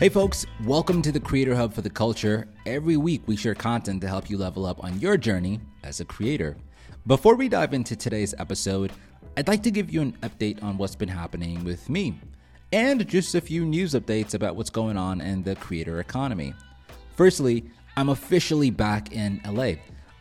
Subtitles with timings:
[0.00, 2.48] Hey folks, welcome to the Creator Hub for the Culture.
[2.66, 6.04] Every week we share content to help you level up on your journey as a
[6.04, 6.56] creator.
[7.06, 8.90] Before we dive into today's episode,
[9.36, 12.18] I'd like to give you an update on what's been happening with me
[12.72, 16.54] and just a few news updates about what's going on in the creator economy.
[17.16, 17.64] Firstly,
[17.96, 19.74] I'm officially back in LA.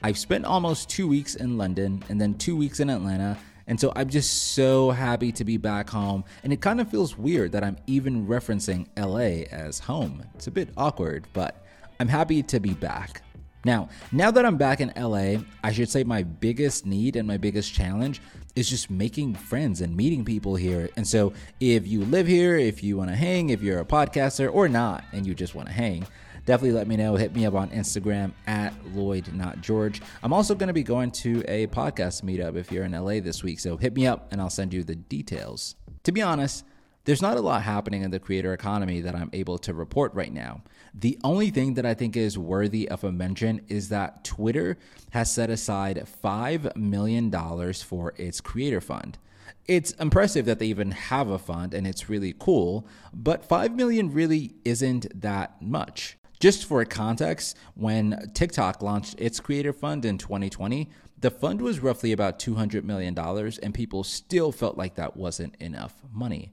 [0.04, 3.92] I've spent almost two weeks in London and then two weeks in Atlanta and so
[3.96, 6.24] I'm just so happy to be back home.
[6.44, 10.24] And it kind of feels weird that I'm even referencing LA as home.
[10.36, 11.66] It's a bit awkward, but
[12.00, 13.22] I'm happy to be back.
[13.66, 17.38] Now, now that I'm back in LA, I should say my biggest need and my
[17.38, 18.22] biggest challenge
[18.56, 20.90] is just making friends and meeting people here.
[20.98, 24.54] And so, if you live here, if you want to hang, if you're a podcaster
[24.54, 26.06] or not, and you just want to hang,
[26.46, 27.16] definitely let me know.
[27.16, 30.02] Hit me up on Instagram at Lloyd Not George.
[30.22, 33.44] I'm also going to be going to a podcast meetup if you're in LA this
[33.44, 33.60] week.
[33.60, 35.76] So hit me up and I'll send you the details.
[36.04, 36.66] To be honest,
[37.06, 40.32] there's not a lot happening in the creator economy that I'm able to report right
[40.32, 40.64] now.
[40.94, 44.78] The only thing that I think is worthy of a mention is that Twitter
[45.12, 47.32] has set aside $5 million
[47.74, 49.18] for its creator fund.
[49.66, 54.12] It's impressive that they even have a fund and it's really cool, but 5 million
[54.12, 56.18] really isn't that much.
[56.44, 62.12] Just for context, when TikTok launched its creator fund in 2020, the fund was roughly
[62.12, 66.52] about $200 million, and people still felt like that wasn't enough money.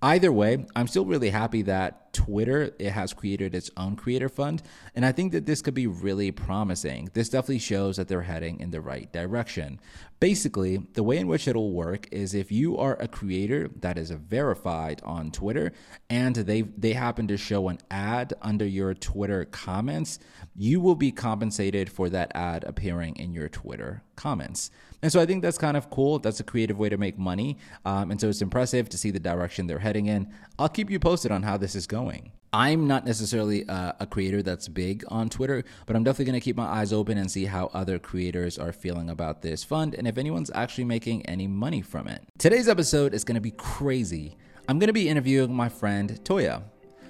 [0.00, 4.62] Either way, I'm still really happy that Twitter it has created its own creator fund,
[4.94, 7.10] and I think that this could be really promising.
[7.12, 9.80] This definitely shows that they're heading in the right direction.
[10.20, 14.10] Basically, the way in which it'll work is if you are a creator that is
[14.10, 15.72] verified on Twitter
[16.08, 20.18] and they they happen to show an ad under your Twitter comments,
[20.56, 24.70] you will be compensated for that ad appearing in your Twitter comments.
[25.02, 26.18] And so I think that's kind of cool.
[26.18, 27.58] That's a creative way to make money.
[27.84, 30.32] Um, and so it's impressive to see the direction they're heading in.
[30.58, 32.32] I'll keep you posted on how this is going.
[32.56, 36.44] I'm not necessarily a, a creator that's big on Twitter, but I'm definitely going to
[36.44, 40.06] keep my eyes open and see how other creators are feeling about this fund and
[40.06, 42.22] if anyone's actually making any money from it.
[42.38, 44.36] Today's episode is going to be crazy.
[44.68, 46.62] I'm going to be interviewing my friend Toya.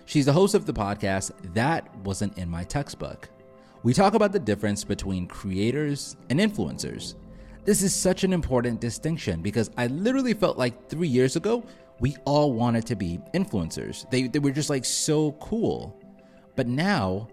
[0.07, 3.29] She's the host of the podcast That Wasn't in My Textbook.
[3.83, 7.17] We talk about the difference between creators and influencers
[7.65, 11.65] this is such an important distinction because I literally felt like three years ago,
[12.01, 14.09] we all wanted to be influencers.
[14.11, 16.01] They, they were just like so cool.
[16.57, 17.29] But now,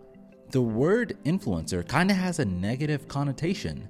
[0.49, 3.87] the word influencer kind of has a negative connotation.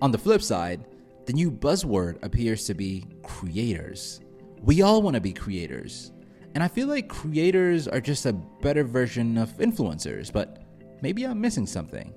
[0.00, 0.86] On the flip side,
[1.26, 4.20] the new buzzword appears to be creators.
[4.62, 6.12] We all want to be creators.
[6.54, 10.62] And I feel like creators are just a better version of influencers, but
[11.02, 12.14] maybe I'm missing something.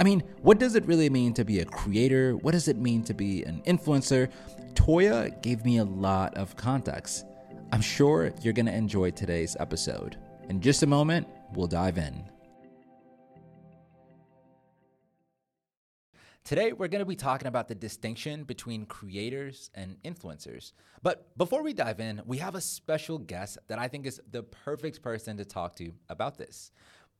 [0.00, 2.36] I mean, what does it really mean to be a creator?
[2.36, 4.30] What does it mean to be an influencer?
[4.74, 7.26] Toya gave me a lot of context.
[7.72, 10.16] I'm sure you're going to enjoy today's episode.
[10.48, 12.30] In just a moment, we'll dive in.
[16.44, 20.72] Today, we're going to be talking about the distinction between creators and influencers.
[21.02, 24.44] But before we dive in, we have a special guest that I think is the
[24.44, 26.70] perfect person to talk to about this.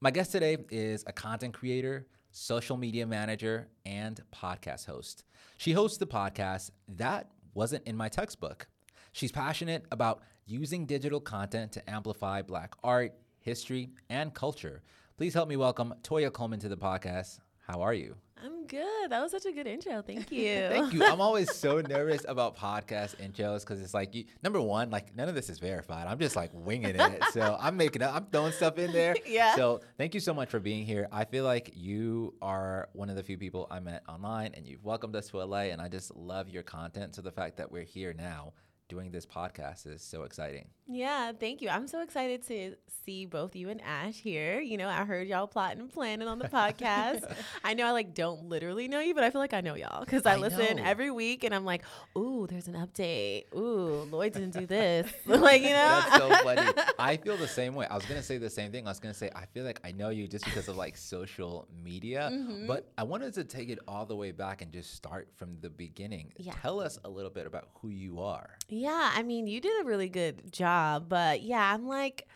[0.01, 2.07] My guest today is a content creator,
[2.39, 5.25] social media manager, and podcast host.
[5.57, 8.69] She hosts the podcast That Wasn't in My Textbook.
[9.13, 14.83] She's passionate about using digital content to amplify Black art, history, and culture.
[15.17, 17.41] Please help me welcome Toya Coleman to the podcast.
[17.67, 18.15] How are you?
[18.45, 19.11] I'm good.
[19.11, 20.03] That was such a good intro.
[20.03, 20.69] Thank you.
[20.69, 21.05] Thank you.
[21.05, 25.29] I'm always so nervous about podcast intros because it's like, you, number one, like none
[25.29, 26.07] of this is verified.
[26.07, 27.25] I'm just like winging it.
[27.33, 29.15] so I'm making up, I'm throwing stuff in there.
[29.27, 29.57] Yeah.
[29.57, 31.09] So thank you so much for being here.
[31.13, 34.85] I feel like you are one of the few people I met online and you've
[34.85, 35.69] welcomed us to LA.
[35.71, 37.15] And I just love your content.
[37.15, 38.53] So the fact that we're here now
[38.89, 40.69] doing this podcast is so exciting.
[40.91, 41.69] Yeah, thank you.
[41.69, 44.59] I'm so excited to see both you and Ash here.
[44.59, 47.31] You know, I heard y'all plotting and planning on the podcast.
[47.65, 50.01] I know I like don't literally know you, but I feel like I know y'all
[50.01, 50.83] because I, I, listen know.
[50.83, 51.83] every week and I'm like,
[52.17, 53.55] ooh, there's an update.
[53.55, 55.13] Ooh, Lloyd didn't do this.
[55.27, 55.75] like, you know?
[55.75, 56.73] That's so funny.
[56.99, 57.87] I feel the same way.
[57.87, 58.87] I was going to say the same thing.
[58.87, 60.97] I was going to say, I feel like I know you just because of like
[60.97, 62.67] social media, mm-hmm.
[62.67, 65.69] but I wanted to take it all the way back and just start from the
[65.69, 66.33] beginning.
[66.39, 66.55] Yeah.
[66.63, 68.57] Tell us a little bit about who you are.
[68.69, 72.27] Yeah, I mean, you did a really good job, but yeah, I'm like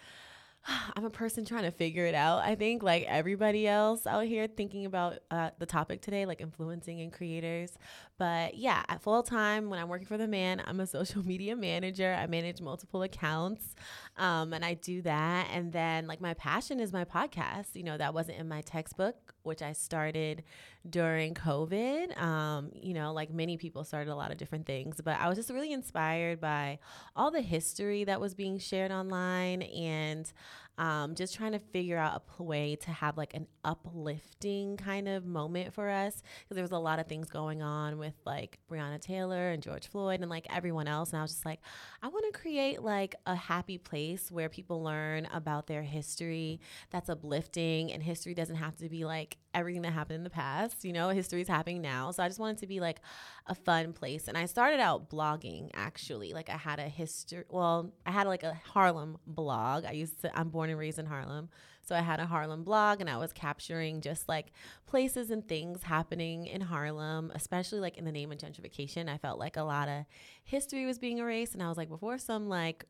[0.97, 2.41] I'm a person trying to figure it out.
[2.41, 7.00] I think, like everybody else out here, thinking about uh, the topic today, like influencing
[7.00, 7.73] and creators.
[8.19, 11.56] But yeah, at full time, when I'm working for the man, I'm a social media
[11.56, 12.17] manager.
[12.19, 13.75] I manage multiple accounts,
[14.17, 15.49] um, and I do that.
[15.53, 17.75] And then, like, my passion is my podcast.
[17.75, 20.43] You know, that wasn't in my textbook, which I started
[20.89, 22.21] during COVID.
[22.21, 25.39] Um, you know, like many people started a lot of different things, but I was
[25.39, 26.79] just really inspired by
[27.15, 30.33] all the history that was being shared online and
[30.79, 35.27] um, just trying to figure out a way to have like an uplifting kind of
[35.27, 39.00] moment for us because there was a lot of things going on with like Breonna
[39.00, 41.11] Taylor and George Floyd and like everyone else.
[41.11, 41.61] And I was just like,
[42.03, 46.59] I want to create like a happy place where people learn about their history
[46.91, 50.84] that's uplifting and history doesn't have to be like everything that happened in the past.
[50.84, 52.11] You know, history is happening now.
[52.11, 53.00] So I just wanted to be like
[53.46, 54.29] a fun place.
[54.29, 56.32] And I started out blogging actually.
[56.32, 59.84] Like I had a history, well, I had like a Harlem blog.
[59.84, 61.49] I used to, I'm born and raised in Harlem.
[61.84, 64.52] So I had a Harlem blog and I was capturing just like
[64.87, 69.08] places and things happening in Harlem, especially like in the name of gentrification.
[69.08, 70.05] I felt like a lot of
[70.44, 71.55] history was being erased.
[71.55, 72.87] And I was like, before some like,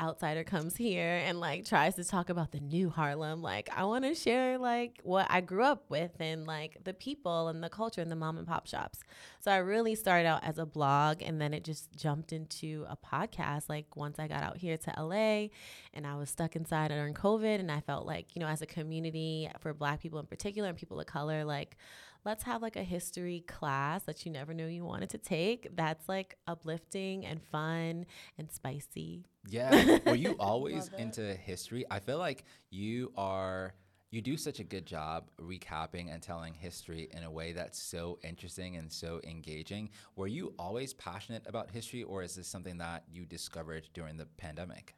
[0.00, 4.04] outsider comes here and like tries to talk about the new Harlem, like I want
[4.04, 8.00] to share like what I grew up with and like the people and the culture
[8.00, 9.00] and the mom and pop shops.
[9.40, 12.96] So I really started out as a blog and then it just jumped into a
[12.96, 15.48] podcast like once I got out here to LA
[15.92, 18.66] and I was stuck inside during COVID and I felt like, you know, as a
[18.66, 21.76] community for black people in particular and people of color like
[22.24, 26.08] let's have like a history class that you never knew you wanted to take that's
[26.08, 28.04] like uplifting and fun
[28.38, 29.29] and spicy.
[29.48, 29.98] Yeah.
[30.06, 31.84] Were you always into history?
[31.90, 33.74] I feel like you are
[34.10, 38.18] you do such a good job recapping and telling history in a way that's so
[38.24, 39.90] interesting and so engaging.
[40.16, 44.26] Were you always passionate about history or is this something that you discovered during the
[44.36, 44.96] pandemic?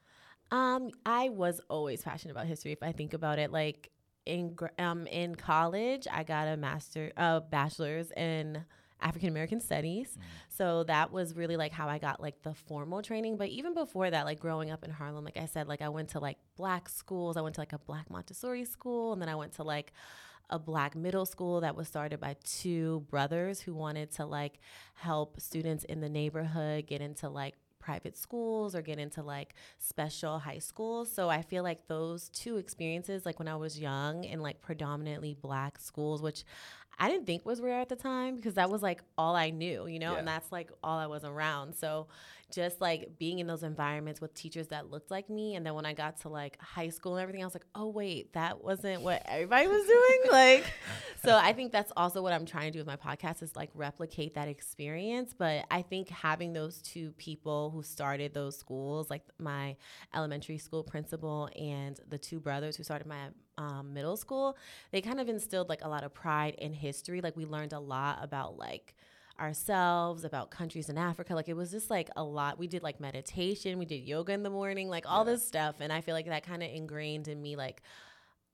[0.51, 2.73] Um, I was always passionate about history.
[2.73, 3.91] If I think about it, like
[4.25, 8.65] in um in college, I got a master, a bachelor's in
[9.03, 10.17] African American Studies.
[10.17, 10.23] Mm.
[10.49, 13.37] So that was really like how I got like the formal training.
[13.37, 16.11] But even before that, like growing up in Harlem, like I said, like I went
[16.11, 17.37] to like black schools.
[17.37, 19.93] I went to like a black Montessori school, and then I went to like
[20.51, 24.59] a black middle school that was started by two brothers who wanted to like
[24.95, 30.39] help students in the neighborhood get into like private schools or get into like special
[30.39, 31.11] high schools.
[31.13, 35.35] So I feel like those two experiences, like when I was young in like predominantly
[35.35, 36.45] black schools, which
[37.03, 39.89] I didn't think was rare at the time because that was like all I knew,
[39.89, 40.19] you know, yeah.
[40.21, 41.75] and that's like all I was around.
[41.75, 42.07] So
[42.53, 45.57] just like being in those environments with teachers that looked like me.
[45.57, 47.89] And then when I got to like high school and everything, I was like, oh,
[47.89, 50.21] wait, that wasn't what everybody was doing.
[50.31, 50.73] like,
[51.25, 53.71] so I think that's also what I'm trying to do with my podcast is like
[53.75, 55.35] replicate that experience.
[55.37, 59.75] But I think having those two people who started those schools, like my
[60.15, 64.57] elementary school principal and the two brothers who started my um, middle school,
[64.91, 67.21] they kind of instilled like a lot of pride in history.
[67.21, 68.95] Like we learned a lot about like,
[69.41, 71.35] ourselves, about countries in Africa.
[71.35, 72.59] Like it was just like a lot.
[72.59, 75.33] We did like meditation, we did yoga in the morning, like all yeah.
[75.33, 75.77] this stuff.
[75.81, 77.83] And I feel like that kind of ingrained in me like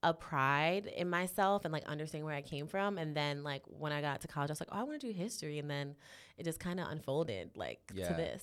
[0.03, 2.99] a pride in myself and like understanding where I came from.
[2.99, 5.07] And then like when I got to college, I was like, oh, I want to
[5.07, 5.59] do history.
[5.59, 5.97] And then
[6.37, 8.09] it just kind of unfolded like yeah.
[8.09, 8.43] to this.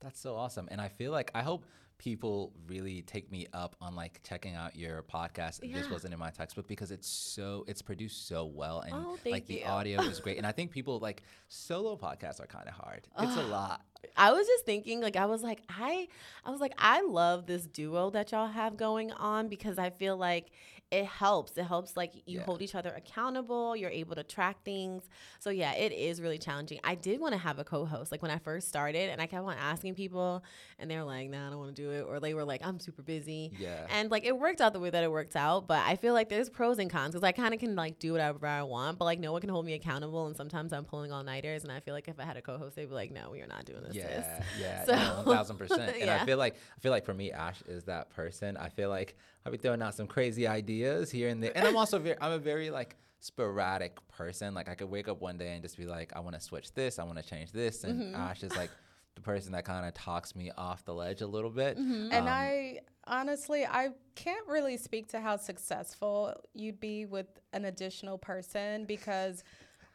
[0.00, 0.68] That's so awesome.
[0.70, 1.64] And I feel like I hope
[1.98, 5.60] people really take me up on like checking out your podcast.
[5.62, 5.78] Yeah.
[5.78, 9.46] This wasn't in my textbook because it's so it's produced so well and oh, like
[9.46, 10.38] the audio is great.
[10.38, 13.06] And I think people like solo podcasts are kind of hard.
[13.18, 13.82] It's a lot.
[14.16, 16.08] I was just thinking like I was like I
[16.44, 20.16] I was like I love this duo that y'all have going on because I feel
[20.16, 20.50] like
[20.92, 21.56] it helps.
[21.58, 22.44] It helps like you yeah.
[22.44, 23.74] hold each other accountable.
[23.74, 25.08] You're able to track things.
[25.40, 26.78] So yeah, it is really challenging.
[26.84, 29.44] I did want to have a co-host like when I first started, and I kept
[29.44, 30.44] on asking people,
[30.78, 32.64] and they were like, "Nah, I don't want to do it," or they were like,
[32.64, 33.86] "I'm super busy." Yeah.
[33.90, 36.28] And like it worked out the way that it worked out, but I feel like
[36.28, 39.06] there's pros and cons because I kind of can like do whatever I want, but
[39.06, 41.80] like no one can hold me accountable, and sometimes I'm pulling all nighters, and I
[41.80, 43.82] feel like if I had a co-host, they'd be like, "No, we are not doing
[43.82, 45.96] this." Yeah, yeah, so, no, one thousand percent.
[45.96, 46.22] And yeah.
[46.22, 48.56] I feel like I feel like for me, Ash is that person.
[48.56, 51.52] I feel like I'll be throwing out some crazy ideas here and there.
[51.54, 54.54] And I'm also very, I'm a very like sporadic person.
[54.54, 56.72] Like I could wake up one day and just be like, I want to switch
[56.74, 58.14] this, I want to change this, and mm-hmm.
[58.14, 58.70] Ash is like
[59.14, 61.78] the person that kind of talks me off the ledge a little bit.
[61.78, 62.12] Mm-hmm.
[62.12, 67.64] And um, I honestly, I can't really speak to how successful you'd be with an
[67.64, 69.42] additional person because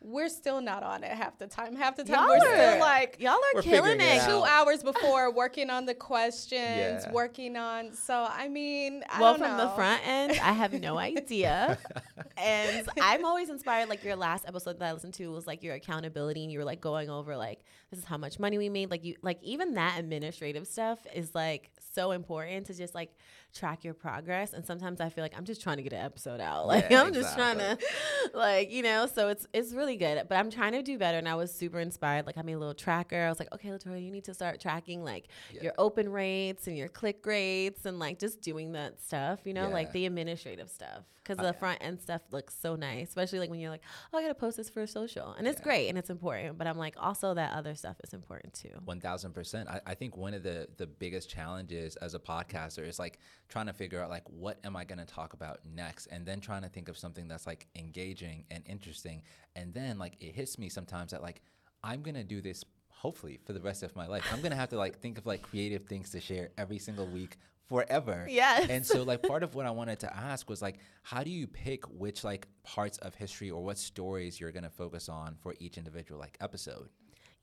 [0.03, 1.75] we're still not on it half the time.
[1.75, 4.24] Half the time y'all we're are, still like y'all are we're killing it.
[4.25, 7.12] Two hours before working on the questions, yeah.
[7.12, 7.93] working on.
[7.93, 9.65] So I mean, I well, from know.
[9.65, 11.77] the front end, I have no idea.
[12.38, 13.89] and I'm always inspired.
[13.89, 16.65] Like your last episode that I listened to was like your accountability, and you were
[16.65, 18.89] like going over like this is how much money we made.
[18.89, 23.13] Like you, like even that administrative stuff is like so important to just like
[23.53, 24.53] track your progress.
[24.53, 26.62] And sometimes I feel like I'm just trying to get an episode out.
[26.72, 27.22] Like yeah, I'm exactly.
[27.22, 27.77] just trying to
[28.34, 30.25] like, you know, so it's it's really good.
[30.27, 32.25] But I'm trying to do better and I was super inspired.
[32.25, 33.25] Like I made a little tracker.
[33.25, 35.63] I was like, okay, Latoya, you need to start tracking like yeah.
[35.63, 39.67] your open rates and your click rates and like just doing that stuff, you know,
[39.67, 39.74] yeah.
[39.74, 41.03] like the administrative stuff.
[41.31, 41.59] Because Oh, the yeah.
[41.59, 43.81] front end stuff looks so nice, especially like when you're like,
[44.13, 45.63] oh, I gotta post this for social, and it's Yeah.
[45.63, 46.57] great and it's important.
[46.57, 48.69] But I'm like, also that other stuff is important too.
[48.85, 49.67] One thousand percent.
[49.67, 53.17] I I think one of the the biggest challenges as a podcaster is like
[53.50, 56.61] trying to figure out like what am I to talk about next, and then trying
[56.63, 59.23] to think of something that's like engaging and interesting,
[59.55, 61.41] and then like it hits me sometimes that like
[61.83, 64.23] I'm gonna do this hopefully for the rest of my life.
[64.31, 67.38] I'm gonna have to like think of like creative things to share every single week
[67.71, 68.27] forever.
[68.29, 68.69] Yes.
[68.69, 71.47] And so like part of what I wanted to ask was like how do you
[71.47, 75.77] pick which like parts of history or what stories you're gonna focus on for each
[75.77, 76.89] individual like episode?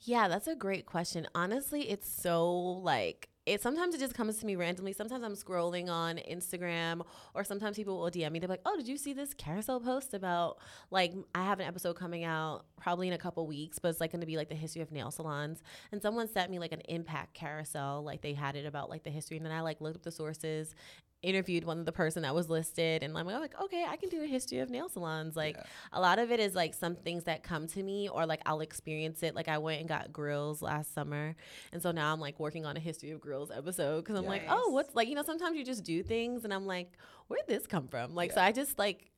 [0.00, 1.26] Yeah, that's a great question.
[1.34, 4.92] Honestly, it's so like it sometimes it just comes to me randomly.
[4.92, 7.02] Sometimes I'm scrolling on Instagram
[7.34, 8.38] or sometimes people will DM me.
[8.38, 10.58] They're like, Oh, did you see this carousel post about
[10.90, 14.12] like I have an episode coming out probably in a couple weeks, but it's like
[14.12, 15.62] gonna be like the history of nail salons.
[15.92, 19.10] And someone sent me like an impact carousel, like they had it about like the
[19.10, 20.74] history and then I like looked up the sources
[21.22, 24.22] interviewed one of the person that was listed and I'm like, okay, I can do
[24.22, 25.34] a history of nail salons.
[25.34, 25.64] Like Yeah.
[25.92, 28.60] a lot of it is like some things that come to me or like I'll
[28.60, 29.34] experience it.
[29.34, 31.34] Like I went and got grills last summer.
[31.72, 34.44] And so now I'm like working on a history of grills episode because I'm like,
[34.48, 36.92] oh, what's like, you know, sometimes you just do things and I'm like,
[37.26, 38.14] where'd this come from?
[38.14, 39.10] Like, so I just like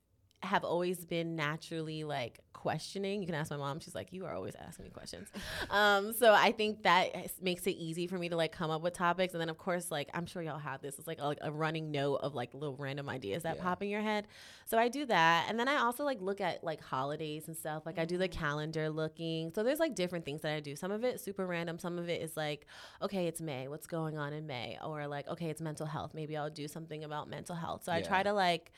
[0.42, 3.20] have always been naturally like questioning.
[3.20, 3.80] You can ask my mom.
[3.80, 5.28] She's like, you are always asking me questions.
[5.70, 7.08] um, so I think that
[7.42, 9.32] makes it easy for me to like come up with topics.
[9.34, 10.98] And then of course, like I'm sure y'all have this.
[10.98, 13.62] It's like a, a running note of like little random ideas that Yeah.
[13.62, 14.26] pop in your head.
[14.66, 15.46] So I do that.
[15.48, 17.84] And then I also like look at like holidays and stuff.
[17.86, 19.52] Like I do the calendar looking.
[19.54, 20.76] So there's like different things that I do.
[20.76, 21.78] Some of it super random.
[21.78, 22.66] Some of it is like,
[23.02, 23.68] okay, it's May.
[23.68, 24.78] What's going on in May?
[24.84, 26.12] Or like, okay, it's mental health.
[26.14, 27.84] Maybe I'll do something about mental health.
[27.84, 28.72] So I try to like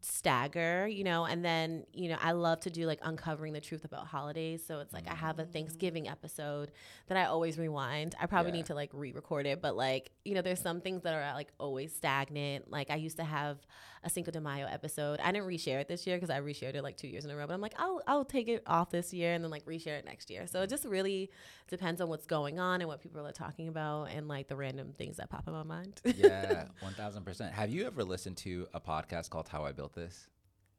[0.00, 3.84] stagger, you know, and then, you know, I love to do like uncovering the truth
[3.84, 4.62] about holidays.
[4.66, 6.10] So it's like I have a Thanksgiving mm.
[6.10, 6.70] episode
[7.08, 8.14] that I always rewind.
[8.20, 8.58] I probably Yeah.
[8.58, 11.34] need to like re record it, but like, you know, there's some things that are
[11.34, 12.70] like always stagnant.
[12.70, 13.58] Like I used to have
[14.04, 15.20] a Cinco de Mayo episode.
[15.20, 17.36] I didn't reshare it this year because I reshared it like two years in a
[17.36, 19.98] row, but I'm like, I'll, I'll take it off this year and then like reshare
[19.98, 20.46] it next year.
[20.48, 21.30] So it just really
[21.68, 24.92] depends on what's going on and what people are talking about and like the random
[24.92, 26.00] things that pop in my mind.
[26.04, 27.52] yeah, one thousand percent.
[27.54, 30.28] Have you ever listened to a podcast called How I Built This?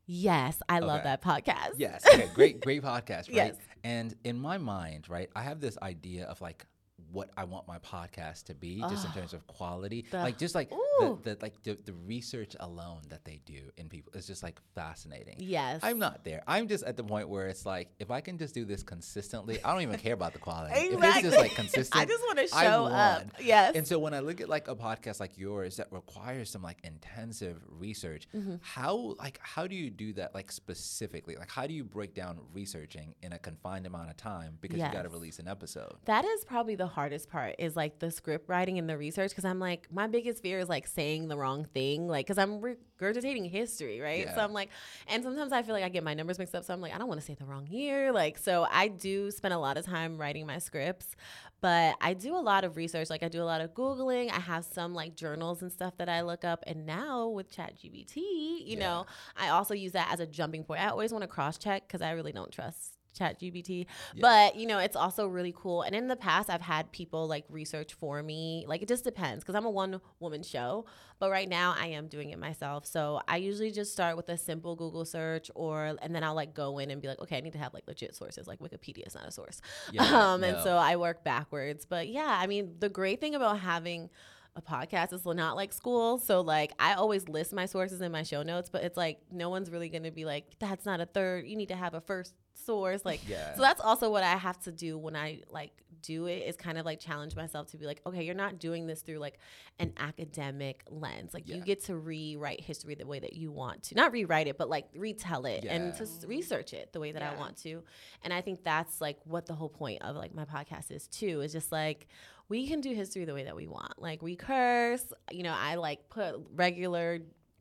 [0.05, 1.73] yes, I love that podcast.
[1.77, 2.05] Yes.
[2.05, 2.29] Okay.
[2.33, 2.59] Great.
[2.61, 3.27] Great podcast.
[3.27, 3.33] Right.
[3.33, 3.55] Yes.
[3.83, 6.65] And in my mind, right, I have this idea of like
[7.11, 9.19] what I want my podcast to be, just in Oh.
[9.19, 10.05] terms of quality.
[10.09, 11.19] The- like just like the, Ooh.
[11.23, 15.35] the like the, the research alone that they do in people is just like fascinating.
[15.39, 15.81] Yes.
[15.83, 16.43] I'm not there.
[16.47, 19.63] I'm just at the point where it's like if I can just do this consistently,
[19.63, 20.73] I don't even care about the quality.
[20.75, 21.37] If it's just Exactly.
[21.43, 23.23] like consistent, I just want to show up.
[23.39, 23.75] Yes.
[23.75, 26.79] And so when I look at like a podcast like yours that requires some like
[26.83, 28.55] intensive research, Mm-hmm.
[28.61, 31.35] how like how do you do that like specifically?
[31.35, 34.89] Like how do you break down researching in a confined amount of time because you
[34.91, 35.93] got to release an episode?
[36.05, 39.45] That is probably the hardest part is like the script writing and the research because
[39.45, 43.49] I'm like my biggest fear is like saying the wrong thing like because I'm regurgitating
[43.49, 44.69] history right so I'm like
[45.07, 46.97] and sometimes I feel like I get my numbers mixed up so I'm like I
[46.99, 49.85] don't want to say the wrong year like so I do spend a lot of
[49.85, 51.15] time writing my scripts
[51.61, 54.39] but I do a lot of research like I do a lot of googling I
[54.39, 58.77] have some like journals and stuff that I look up and now with ChatGPT you
[58.77, 58.79] Yeah.
[58.79, 61.87] know I also use that as a jumping point I always want to cross check
[61.87, 63.85] because I really don't trust ChatGPT
[64.19, 65.81] but you know it's also really cool.
[65.83, 68.65] And in the past i've had people like research for me.
[68.67, 70.85] Like it just depends because i'm a one woman show.
[71.19, 72.85] But right now i am doing it myself.
[72.85, 76.53] So i usually just start with a simple google search or and then i'll like
[76.53, 78.47] go in and be like okay i need to have like legit sources.
[78.47, 79.61] Like wikipedia is not a source.
[79.91, 80.03] Yeah,
[80.33, 81.85] um and so i work backwards.
[81.85, 84.09] But yeah i mean the great thing about having
[84.55, 86.19] a podcast is not like school.
[86.19, 89.49] So like I always list my sources in my show notes, but it's like no
[89.49, 91.47] one's really gonna be like, that's not a third.
[91.47, 93.03] You need to have a first source.
[93.05, 93.55] Like Yeah.
[93.55, 96.77] so that's also what I have to do when I like do it is kind
[96.77, 99.39] of like challenge myself to be like, okay, you're not doing this through like
[99.79, 101.33] an academic lens.
[101.33, 101.55] Like Yeah.
[101.55, 103.95] you get to rewrite history the way that you want to.
[103.95, 105.97] Not rewrite it, but like retell it and Yeah.
[105.97, 107.83] just research it the way that I want to.
[108.23, 111.41] And I think that's like what the whole point of like my podcast is too,
[111.41, 112.07] is just like
[112.49, 114.01] we can do history the way that we want.
[114.01, 117.19] Like we curse, you know, I like put regular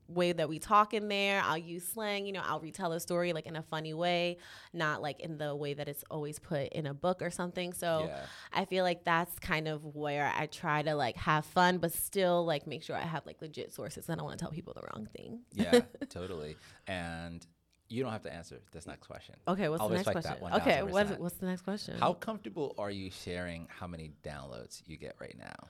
[0.09, 1.43] way that we talk in there.
[1.45, 4.39] I'll use slang, you know, I'll retell a story like in a funny way,
[4.73, 7.73] not like in the way that it's always put in a book or something.
[7.73, 8.27] So Yeah.
[8.53, 12.45] I feel like that's kind of where I try to like have fun, but still
[12.45, 14.09] like make sure I have like legit sources.
[14.09, 15.41] I don't want to tell people the wrong thing.
[15.53, 16.57] Yeah, totally.
[16.87, 17.47] And
[17.89, 19.35] you don't have to answer this next question.
[19.47, 20.53] Okay, what's the next that question?
[20.55, 21.99] Okay, what's, what's the next question?
[21.99, 25.69] How comfortable are you sharing how many downloads you get right now?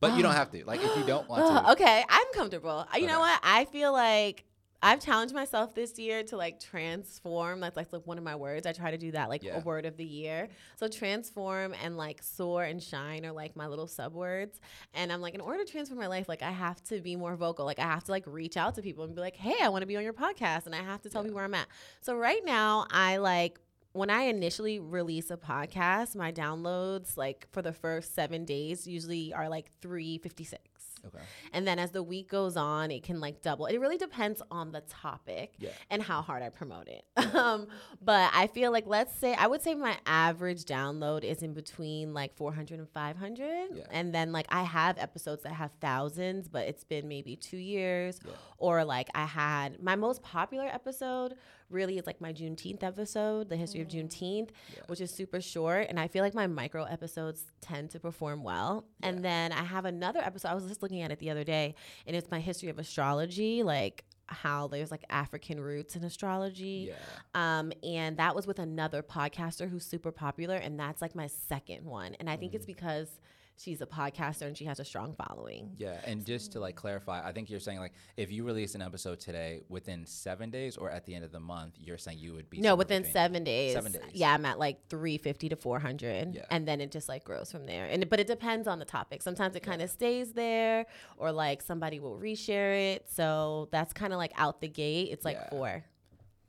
[0.00, 0.64] But you don't have to.
[0.64, 1.72] Like if you don't want to.
[1.72, 2.86] okay, I'm comfortable.
[2.92, 3.38] Uh, You know what?
[3.42, 4.44] I feel like
[4.82, 7.60] I've challenged myself this year to like transform.
[7.60, 8.66] That's like, like one of my words.
[8.66, 9.58] I try to do that like Yeah.
[9.58, 10.48] a word of the year.
[10.76, 14.58] So transform and like soar and shine are like my little sub words.
[14.94, 17.36] And I'm like, in order to transform my life, like I have to be more
[17.36, 17.66] vocal.
[17.66, 19.82] Like I have to like reach out to people and be like, hey, I want
[19.82, 21.66] to be on your podcast, and I have to tell people where I'm at.
[22.00, 23.60] So right now, I like
[23.92, 29.32] when I initially release a podcast, my downloads like for the first seven days usually
[29.32, 30.60] are like 356.
[31.06, 31.24] Okay.
[31.54, 33.64] And then as the week goes on, it can like double.
[33.66, 35.70] It really depends on the topic Yeah.
[35.88, 37.04] and how hard I promote it.
[37.34, 37.68] um,
[38.02, 42.12] but I feel like, let's say, I would say my average download is in between
[42.12, 43.68] like 400 and 500.
[43.72, 43.82] Yeah.
[43.90, 48.20] And then like I have episodes that have thousands, but it's been maybe two years.
[48.22, 48.32] Yeah.
[48.58, 51.34] Or like I had my most popular episode
[51.70, 54.82] really is like my Juneteenth episode, the history of Juneteenth, Yeah.
[54.88, 55.86] which is super short.
[55.88, 58.84] And I feel like my micro episodes tend to perform well.
[59.02, 61.74] And then I have another episode, I was just looking at it the other day,
[62.06, 66.90] and it's my history of astrology, like how there's like African roots in astrology.
[66.90, 67.58] Yeah.
[67.58, 71.84] Um, and that was with another podcaster who's super popular, and that's like my second
[71.84, 72.14] one.
[72.20, 73.18] And I think it's because
[73.62, 75.72] she's a podcaster and she has a strong following.
[75.76, 78.82] Yeah, and just to like clarify, I think you're saying like if you release an
[78.82, 82.32] episode today within seven days or at the end of the month, you're saying you
[82.34, 83.74] would be No, within seven days.
[83.74, 84.02] Seven days.
[84.12, 86.34] Yeah, I'm at like 350 to 400.
[86.34, 86.42] Yeah.
[86.50, 87.86] And then it just like grows from there.
[87.86, 89.22] And but it depends on the topic.
[89.22, 90.86] Sometimes it kind of stays there
[91.16, 93.06] or like somebody will reshare it.
[93.10, 95.08] So that's kind of like out the gate.
[95.12, 95.50] It's like Yeah.
[95.50, 95.84] four.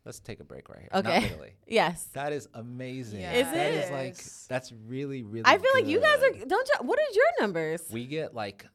[0.05, 0.89] Let's take a break right here.
[0.93, 1.13] Okay.
[1.13, 1.53] Not literally.
[1.67, 2.07] Yes.
[2.13, 3.21] That is amazing.
[3.21, 3.93] Is That is it?
[3.93, 4.17] like
[4.49, 5.45] that's really really.
[5.45, 7.83] I feel like you guys are don't you what are your numbers?
[7.91, 8.65] We get like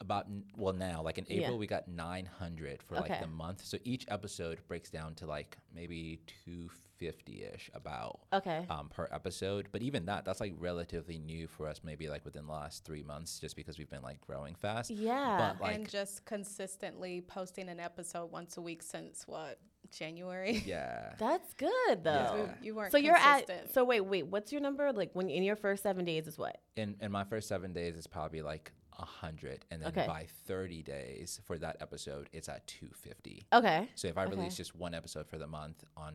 [0.00, 0.26] about
[0.56, 1.44] well now like in Yeah.
[1.44, 3.64] April we got 900 for like the month.
[3.64, 8.66] So each episode breaks down to like maybe 250 ish about okay.
[8.68, 9.68] um, per episode.
[9.70, 11.80] But even that, that's like relatively new for us.
[11.84, 14.90] Maybe like within the last three months, just because we've been like growing fast.
[14.90, 15.52] Yeah.
[15.52, 19.58] But like and just consistently posting an episode once a week since what
[19.90, 20.62] January.
[20.66, 21.12] yeah.
[21.18, 22.46] That's good though.
[22.46, 22.54] Yeah.
[22.62, 23.60] You weren't So you're consistent.
[23.68, 24.92] at so wait, wait, what's your number?
[24.92, 26.58] Like when in your first seven days is what?
[26.76, 30.06] in in my first seven days it's probably like a hundred and then Okay.
[30.06, 33.88] by 30 days for that episode it's at 250 Okay.
[33.96, 34.36] so if i Okay.
[34.36, 36.14] release just one episode for the month on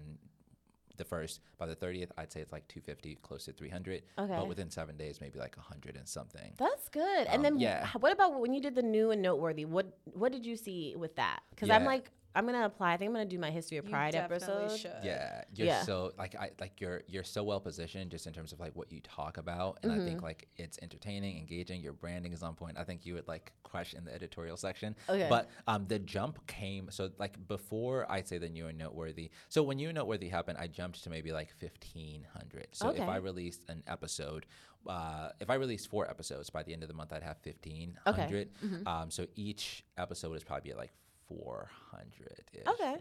[0.96, 4.34] the first by the 30th i'd say it's like 250 close to 300 Okay.
[4.34, 7.28] but within seven days maybe like 100 and something That's good.
[7.28, 7.82] And Um, then yeah.
[7.82, 7.88] yeah.
[8.00, 9.66] what about when you did the new and noteworthy?
[9.66, 11.40] What what did you see with that?
[11.52, 12.94] Because I'm like I'm gonna apply.
[12.94, 14.78] I think I'm gonna do my history of pride definitely episode.
[14.80, 14.96] should.
[15.04, 15.82] yeah you're Yeah.
[15.84, 18.92] so like i like you're you're so well positioned just in terms of like what
[18.92, 20.06] you talk about and i Mm-hmm.
[20.08, 23.52] think like it's entertaining engaging your branding is on point i think you would like
[23.64, 25.28] crush in the editorial section Okay.
[25.30, 29.62] but um the jump came so like before i'd say the new and noteworthy so
[29.62, 33.64] when new and noteworthy happened i jumped to maybe like 1500 so if i released
[33.70, 34.46] an episode
[34.88, 38.00] uh, if I released four episodes by the end of the month, I'd have fifteen
[38.08, 38.48] hundred.
[38.64, 38.66] Okay.
[38.66, 38.88] Mm-hmm.
[38.88, 40.94] Um, so each episode is probably at like
[41.28, 42.44] four hundred.
[42.68, 42.96] Okay.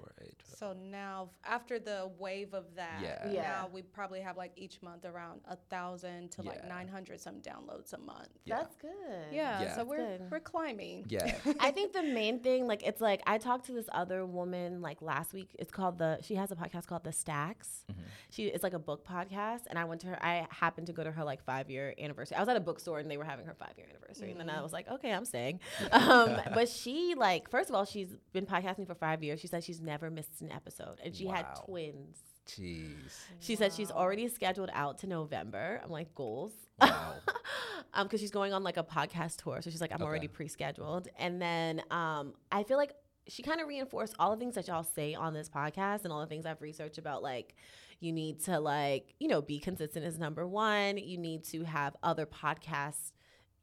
[0.56, 3.30] So now, after the wave of that, Yeah.
[3.30, 3.42] Yeah.
[3.42, 7.36] now we probably have like each month around a thousand to like nine hundred some
[7.36, 8.28] downloads a month.
[8.44, 8.56] Yeah.
[8.58, 8.90] That's good.
[9.32, 9.76] Yeah, Yeah.
[9.76, 10.30] so we're good.
[10.30, 11.06] we're climbing.
[11.08, 11.34] Yeah.
[11.60, 15.02] I think the main thing, like, it's like I talked to this other woman like
[15.02, 15.50] last week.
[15.58, 16.18] It's called the.
[16.22, 17.84] She has a podcast called The Stacks.
[17.90, 18.00] Mm-hmm.
[18.30, 20.24] She it's like a book podcast, and I went to her.
[20.24, 22.36] I happened to go to her like five year anniversary.
[22.36, 24.50] I was at a bookstore and they were having her five year anniversary, and then
[24.50, 25.60] I was like, okay, I'm staying.
[25.92, 29.40] Um, but she like first of all, she's been podcasting for five years.
[29.40, 32.18] She said she's never missed an episode, and she had twins.
[32.46, 32.96] Jeez.
[33.40, 35.80] She said she's already scheduled out to November.
[35.84, 36.52] I'm like goals.
[36.80, 37.14] Wow.
[37.92, 41.08] um, because she's going on like a podcast tour, so she's like, I'm already pre-scheduled.
[41.18, 42.92] And then um, I feel like
[43.28, 46.20] she kind of reinforced all the things that y'all say on this podcast and all
[46.20, 47.54] the things I've researched about, like
[48.00, 50.96] you need to like you know be consistent is number one.
[50.96, 53.12] You need to have other podcasts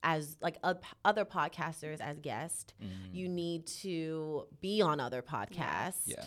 [0.05, 2.73] as like oth- other podcasters as guests.
[3.11, 6.23] You need to be on other podcasts Yeah.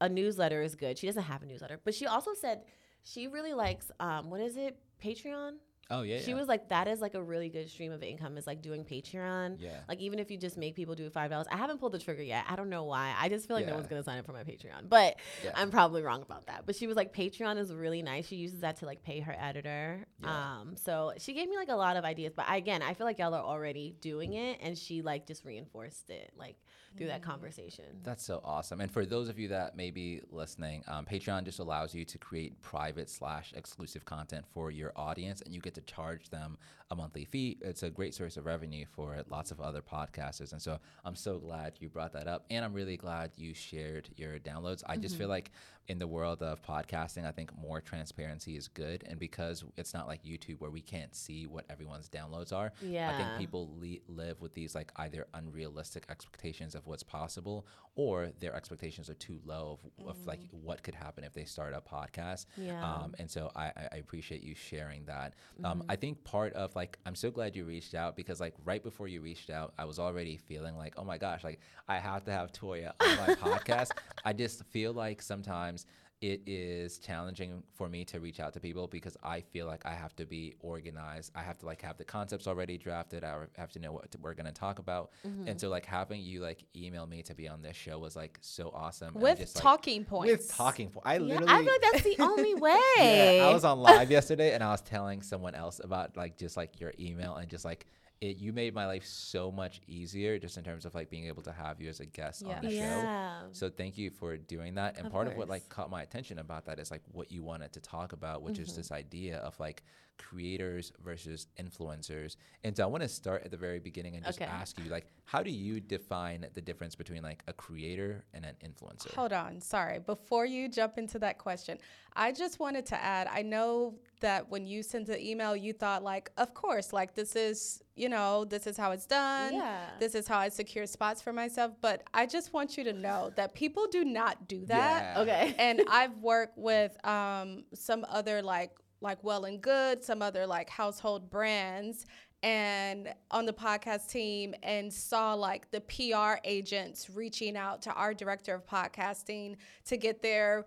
[0.00, 0.98] a newsletter is good.
[0.98, 2.62] She doesn't have a newsletter, but she also said
[3.04, 4.78] she really likes um what is it?
[5.04, 5.56] Patreon?
[5.90, 6.20] Oh yeah.
[6.20, 6.36] She yeah.
[6.36, 9.56] was like that is like a really good stream of income is like doing Patreon.
[9.58, 9.80] Yeah.
[9.88, 11.46] Like even if you just make people do five dollars.
[11.50, 12.44] I haven't pulled the trigger yet.
[12.48, 13.14] I don't know why.
[13.18, 14.88] I just feel like no one's gonna sign up for my Patreon.
[14.88, 15.52] But Yeah.
[15.54, 16.64] I'm probably wrong about that.
[16.66, 18.26] But she was like Patreon is really nice.
[18.26, 20.06] She uses that to like pay her editor.
[20.22, 20.58] Yeah.
[20.60, 22.32] Um so she gave me like a lot of ideas.
[22.34, 26.10] But again, I feel like y'all are already doing it and she like just reinforced
[26.10, 26.56] it like
[26.96, 27.84] through that conversation.
[28.02, 28.80] That's so awesome.
[28.80, 32.18] And for those of you that may be listening, um, Patreon just allows you to
[32.18, 36.56] create private slash exclusive content for your audience, and you get to charge them
[36.90, 37.58] a monthly fee.
[37.62, 40.52] It's a great source of revenue for lots of other podcasters.
[40.52, 44.08] And so I'm so glad you brought that up, and I'm really glad you shared
[44.16, 44.82] your downloads.
[44.86, 45.50] I just feel like
[45.88, 50.06] in the world of podcasting, I think more transparency is good, and because it's not
[50.06, 52.72] like YouTube where we can't see what everyone's downloads are.
[53.12, 57.66] I think people le- live with these like either unrealistic expectations of what's possible,
[57.96, 61.74] or their expectations are too low of, of like what could happen if they start
[61.74, 62.46] a podcast.
[62.56, 62.82] Yeah.
[62.82, 65.34] Um, and so I, I appreciate you sharing that.
[65.62, 68.82] Um, I think part of like I'm so glad you reached out because like right
[68.82, 72.24] before you reached out, I was already feeling like, oh my gosh, like I have
[72.24, 73.90] to have Toya on my podcast.
[74.24, 75.73] I just feel like sometimes
[76.20, 79.94] it is challenging for me to reach out to people because I feel like I
[79.94, 81.32] have to be organized.
[81.34, 83.24] I have to like have the concepts already drafted.
[83.24, 85.10] I have to know what to, we're going to talk about.
[85.26, 85.48] Mm-hmm.
[85.48, 88.38] And so like having you like email me to be on this show was like
[88.40, 89.12] so awesome.
[89.14, 90.32] With just, like, talking points.
[90.32, 91.06] With talking points.
[91.06, 93.36] I Yeah, literally I feel like that's the only way.
[93.36, 96.56] yeah, I was on live yesterday and I was telling someone else about like just
[96.56, 97.86] like your email and just like
[98.24, 101.42] it you made my life so much easier just in terms of like being able
[101.42, 102.76] to have you as a guest on the show.
[102.76, 103.40] Yeah.
[103.52, 104.96] So thank you for doing that.
[104.96, 107.42] And Of part of what like caught my attention about that is like what you
[107.42, 108.78] wanted to talk about, which is mm-hmm.
[108.78, 109.82] this idea of like
[110.18, 112.36] creators versus influencers.
[112.62, 114.50] And so I want to start at the very beginning and just Okay.
[114.50, 118.54] ask you like how do you define the difference between like a creator and an
[118.62, 119.12] influencer?
[119.14, 119.98] Hold on, sorry.
[119.98, 121.78] Before you jump into that question,
[122.14, 126.02] I just wanted to add I know that when you sent the email, you thought,
[126.02, 129.52] like, of course, like, this is, you know, this is how it's done.
[129.54, 129.90] Yeah.
[129.98, 131.72] This is how I secure spots for myself.
[131.82, 135.16] But I just want you to know that people do not do that.
[135.16, 135.22] Yeah.
[135.22, 135.54] Okay.
[135.58, 138.70] and I've worked with um, some other like
[139.04, 142.06] like Well and Good, some other like household brands,
[142.42, 148.12] and on the podcast team, and saw like the PR agents reaching out to our
[148.12, 150.66] director of podcasting to get their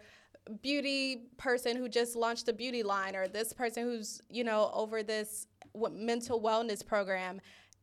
[0.62, 5.04] beauty person who just launched a beauty line or this person who's you know over
[5.04, 5.48] this
[5.92, 7.42] mental wellness program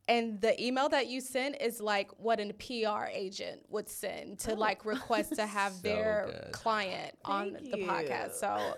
[0.09, 4.53] and the email that you send is like what an PR agent would send to
[4.53, 4.57] oh.
[4.57, 6.53] like request to have So their good.
[6.53, 8.33] client on Thank the podcast.
[8.35, 8.75] So,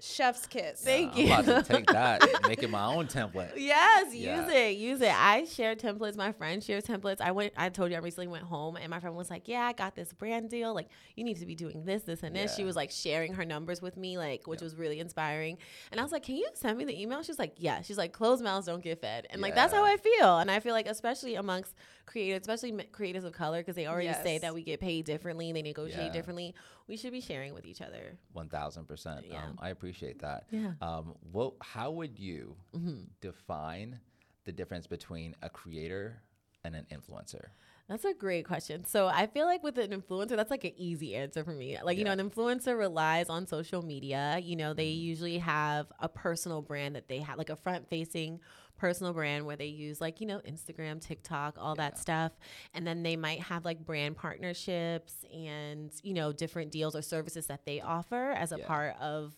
[0.00, 0.80] chef's kiss.
[0.82, 1.32] Thank you.
[1.32, 3.52] I'm about to take that and make it my own template.
[3.56, 4.40] Yes, Yeah.
[4.44, 5.12] use it, use it.
[5.14, 6.16] I share templates.
[6.16, 7.20] My friend shares templates.
[7.20, 7.52] I went.
[7.56, 9.94] I told you I recently went home, and my friend was like, "Yeah, I got
[9.94, 10.74] this brand deal.
[10.74, 13.44] Like, you need to be doing this, this, and this." She was like sharing her
[13.44, 15.58] numbers with me, like, which was really inspiring.
[15.90, 18.12] And I was like, "Can you send me the email?" She's like, "Yeah." She's like,
[18.12, 20.38] "Closed mouths don't get fed," and like that's how I feel.
[20.38, 21.74] And I feel like, especially amongst
[22.10, 25.56] creators, especially creators of color, because they already say that we get paid differently, and
[25.56, 26.12] they negotiate Yeah.
[26.12, 26.54] differently.
[26.88, 28.18] We should be sharing with each other.
[28.32, 29.26] One thousand percent.
[29.30, 29.44] Yeah.
[29.44, 30.46] Um, I appreciate that.
[30.50, 30.72] Yeah.
[30.82, 31.54] Um, what?
[31.60, 33.04] How would you Mm-hmm.
[33.20, 34.00] define
[34.44, 36.22] the difference between a creator
[36.64, 37.46] and an influencer?
[37.88, 38.84] That's a great question.
[38.84, 41.76] So I feel like with an influencer, that's like an easy answer for me.
[41.82, 44.38] Like, you know, an influencer relies on social media.
[44.40, 45.00] You know, they Mm-hmm.
[45.10, 48.38] usually have a personal brand that they have, like a front facing
[48.80, 52.32] personal brand where they use like, you know, Instagram, TikTok, all that stuff.
[52.72, 57.46] And then they might have like brand partnerships and, you know, different deals or services
[57.48, 58.66] that they offer as a Yeah.
[58.66, 59.34] part of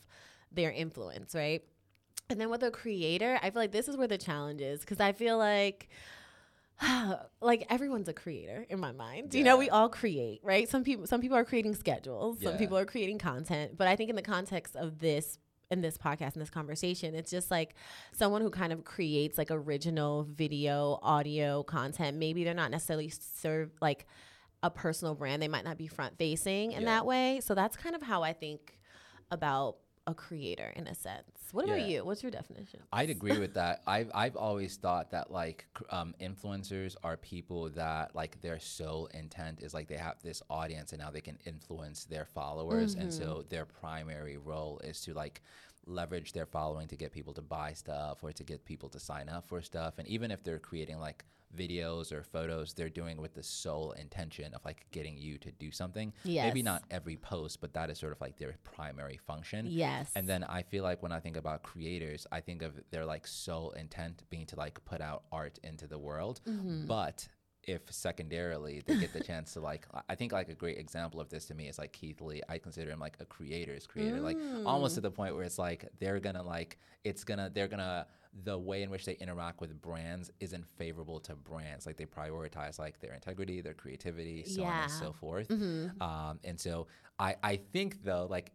[0.53, 1.65] their influence, right?
[2.31, 5.01] And then with a creator, I feel like this is where the challenge is because
[5.01, 5.89] I feel like
[7.41, 9.35] like everyone's a creator in my mind.
[9.35, 10.69] You know, we all create, right?
[10.69, 14.11] Some people some people are creating schedules, some people are creating content, but I think
[14.11, 15.39] in the context of this
[15.73, 17.75] in this podcast in this conversation, it's just like
[18.13, 22.19] someone who kind of creates like original video, audio content.
[22.19, 24.07] Maybe they're not necessarily serve like
[24.63, 25.43] a personal brand.
[25.43, 26.87] They might not be front facing in Yeah.
[26.87, 27.41] that way.
[27.43, 28.79] So that's kind of how I think
[29.31, 31.25] about a creator in a sense.
[31.53, 31.87] What about Yeah.
[31.87, 32.05] you?
[32.05, 32.81] What's your definition?
[32.93, 33.83] I'd agree with that.
[33.87, 39.61] I've I've always thought that like um, influencers are people that like their sole intent
[39.61, 43.45] is like they have this audience and now they can influence their followers, and so
[43.49, 45.43] their primary role is to like
[45.87, 49.29] leverage their following to get people to buy stuff or to get people to sign
[49.29, 49.95] up for stuff.
[49.99, 51.25] And even if they're creating like
[51.57, 55.71] videos or photos, they're doing with the sole intention of like getting you to do
[55.71, 56.13] something.
[56.25, 59.67] Maybe not every post, but that is sort of like their primary function.
[59.69, 60.11] Yes.
[60.15, 63.27] And then I feel like when I think about creators, I think of their like
[63.27, 66.41] sole intent being to like put out art into the world.
[66.49, 66.87] Mm-hmm.
[66.87, 67.29] But
[67.65, 71.29] if secondarily they get the chance to like, I- think like a great example of
[71.29, 72.43] this to me is like Keith Lee.
[72.49, 75.05] I consider him like a creator's creator, like almost to Mm.
[75.05, 78.07] the point where it's like they're gonna like, it's gonna, they're gonna,
[78.45, 81.85] the way in which they interact with brands isn't favorable to brands.
[81.87, 85.49] Like they prioritize like their integrity, their creativity, so on and so forth.
[85.49, 86.01] Mm-hmm.
[86.03, 86.87] Um, and so
[87.19, 88.53] I, I think though, like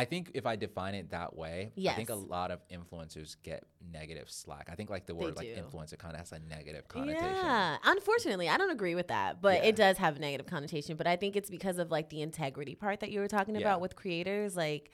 [0.00, 3.64] I think if I define it that way, I think a lot of influencers get
[3.92, 4.68] negative slack.
[4.72, 7.34] I think like the word like influencer kind of has a negative connotation.
[7.36, 9.68] Yeah, unfortunately, I don't agree with that, but Yeah.
[9.68, 10.96] it does have a negative connotation.
[10.96, 13.60] But I think it's because of like the integrity part that you were talking Yeah.
[13.60, 14.56] about with creators.
[14.56, 14.90] Like,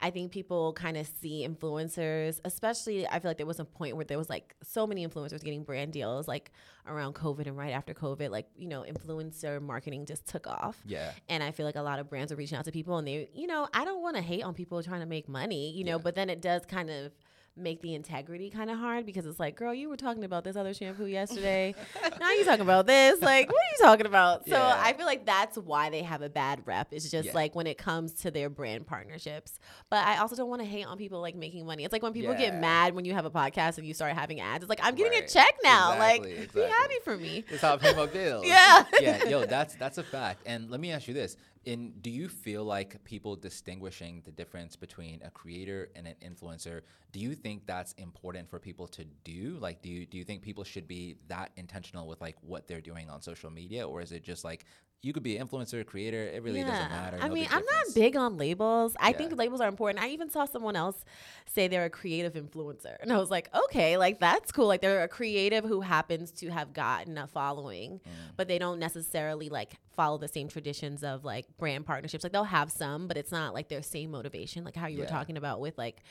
[0.00, 3.06] I think people kind of see influencers, especially.
[3.08, 5.64] I feel like there was a point where there was like so many influencers getting
[5.64, 6.52] brand deals, like
[6.86, 8.30] around COVID and right after COVID.
[8.30, 10.76] Like, you know, influencer marketing just took off.
[10.86, 11.12] Yeah.
[11.28, 13.28] And I feel like a lot of brands are reaching out to people and they,
[13.34, 15.96] you know, I don't want to hate on people trying to make money, you know,
[15.96, 16.02] Yeah.
[16.04, 17.12] but then it does kind of
[17.56, 20.56] make the integrity kind of hard because it's like, girl, you were talking about this
[20.56, 21.74] other shampoo yesterday.
[22.20, 23.20] now you talking about this.
[23.22, 24.44] Like, what are you talking about?
[24.44, 24.80] So Yeah.
[24.82, 26.88] I feel like that's why they have a bad rep.
[26.92, 27.34] It's just Yeah.
[27.34, 29.58] like when it comes to their brand partnerships.
[29.90, 31.84] But I also don't want to hate on people like making money.
[31.84, 34.40] It's like when people get mad when you have a podcast and you start having
[34.40, 34.62] ads.
[34.64, 35.92] It's like I'm getting a check now.
[35.92, 36.62] Exactly, like, exactly.
[36.62, 37.44] be happy for me.
[37.48, 38.46] It's how I pay my bills.
[38.46, 38.84] Yeah.
[39.00, 40.42] yeah, yo, that's that's a fact.
[40.46, 41.36] And let me ask you this:
[41.66, 46.82] In do you feel like people distinguishing the difference between a creator and an influencer?
[47.10, 49.58] Do you think that's important for people to do?
[49.60, 52.80] Like, do you do you think people should be that intentional with like what they're
[52.80, 54.64] doing on social media, or is it just like
[55.06, 56.22] you could be an influencer, creator?
[56.24, 57.18] It really doesn't matter.
[57.20, 57.86] I no mean, I'm difference.
[57.88, 58.96] not big on labels.
[58.98, 59.16] I Yeah.
[59.18, 60.04] think labels are important.
[60.04, 61.04] I even saw someone else
[61.46, 62.96] say they're a creative influencer.
[63.00, 64.66] And I was like, okay, like that's cool.
[64.66, 68.10] Like they're a creative who happens to have gotten a following, Mm.
[68.36, 72.24] but they don't necessarily like follow the same traditions of like brand partnerships.
[72.24, 75.06] Like they'll have some, but it's not like their same motivation, like how you were
[75.06, 76.02] talking about with like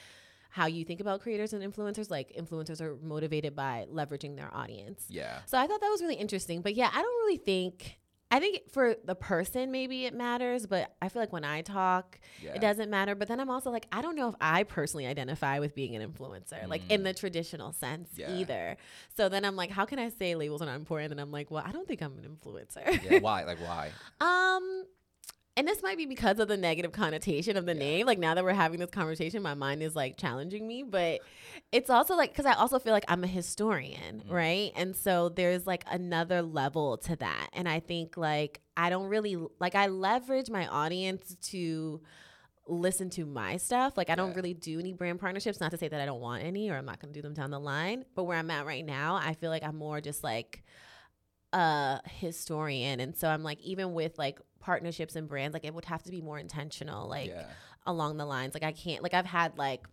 [0.50, 2.10] how you think about creators and influencers.
[2.10, 5.04] Like influencers are motivated by leveraging their audience.
[5.10, 5.40] Yeah.
[5.48, 6.62] So I thought that was really interesting.
[6.62, 7.98] But yeah, I don't really think.
[8.32, 12.20] I think for the person, maybe it matters, but I feel like when I talk,
[12.42, 12.54] Yeah.
[12.56, 13.14] it doesn't matter.
[13.14, 16.12] But then I'm also like, I don't know if I personally identify with being an
[16.12, 18.18] influencer, like in the traditional sense Mm.
[18.18, 18.32] Yeah.
[18.36, 18.78] either.
[19.16, 21.12] So then I'm like, how can I say labels are not important?
[21.12, 23.04] And I'm like, well, I don't think I'm an influencer.
[23.04, 23.20] Yeah.
[23.22, 23.44] Why?
[23.44, 23.92] Like why?
[24.20, 24.86] um,
[25.58, 27.80] and this might be because of the negative connotation of the Yeah.
[27.80, 28.06] name.
[28.08, 31.22] Like now that we're having this conversation, my mind is like challenging me, but
[31.72, 34.32] it's also like because I also feel like I'm a historian, Mm.
[34.32, 34.72] right?
[34.76, 37.50] And so there's like another level to that.
[37.54, 42.02] And I think like I don't really like I leverage my audience to
[42.68, 43.96] listen to my stuff.
[43.96, 45.60] Like I don't really do any brand partnerships.
[45.60, 47.52] Not to say that I don't want any or I'm not gonna do them down
[47.52, 48.04] the line.
[48.16, 50.64] But where I'm at right now, I feel like I'm more just like
[51.54, 53.00] a historian.
[53.00, 56.12] And so I'm like, even with like partnerships and brands, like it would have to
[56.12, 57.46] be more intentional, like yeah.
[57.86, 58.56] along the lines.
[58.56, 59.86] Like I can't like I've had like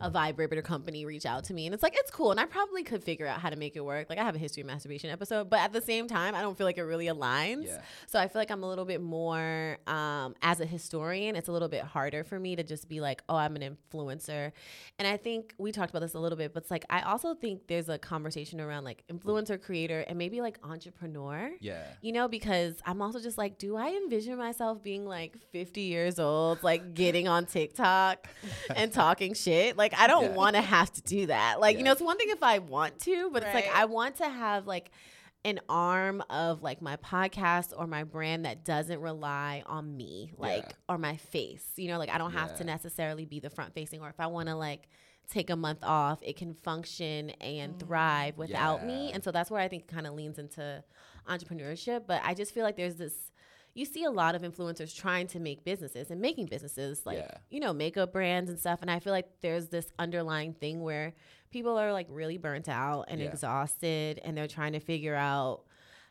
[0.00, 2.82] a vibrator company reach out to me and it's like it's cool and I probably
[2.82, 4.08] could figure out how to make it work.
[4.08, 6.56] Like I have a history of masturbation episode, but at the same time I don't
[6.56, 7.66] feel like it really aligns.
[7.66, 7.80] Yeah.
[8.06, 11.52] So I feel like I'm a little bit more um as a historian, it's a
[11.52, 14.52] little bit harder for me to just be like, "Oh, I'm an influencer."
[14.98, 17.34] And I think we talked about this a little bit, but it's like I also
[17.34, 21.50] think there's a conversation around like influencer, creator, and maybe like entrepreneur.
[21.60, 21.84] Yeah.
[22.02, 26.18] You know, because I'm also just like, do I envision myself being like 50 years
[26.18, 28.26] old, like getting on TikTok
[28.74, 29.76] and talking shit?
[29.76, 30.34] Like, I don't Yeah.
[30.34, 31.60] want to have to do that.
[31.60, 34.16] Like, you know, it's one thing if I want to, but it's like, I want
[34.16, 34.90] to have like
[35.44, 40.64] an arm of like my podcast or my brand that doesn't rely on me, like,
[40.64, 40.72] Yeah.
[40.88, 41.64] or my face.
[41.76, 44.26] You know, like, I don't have to necessarily be the front facing, or if I
[44.26, 44.88] want to like,
[45.28, 48.38] take a month off it can function and thrive mm.
[48.38, 50.82] without me and so that's where i think kind of leans into
[51.28, 53.29] entrepreneurship but i just feel like there's this
[53.80, 57.30] you see a lot of influencers trying to make businesses and making businesses like Yeah.
[57.50, 61.12] you know makeup brands and stuff and i feel like there's this underlying thing where
[61.50, 63.28] people are like really burnt out and Yeah.
[63.28, 65.62] exhausted and they're trying to figure out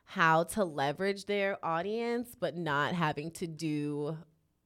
[0.03, 4.17] how to leverage their audience but not having to do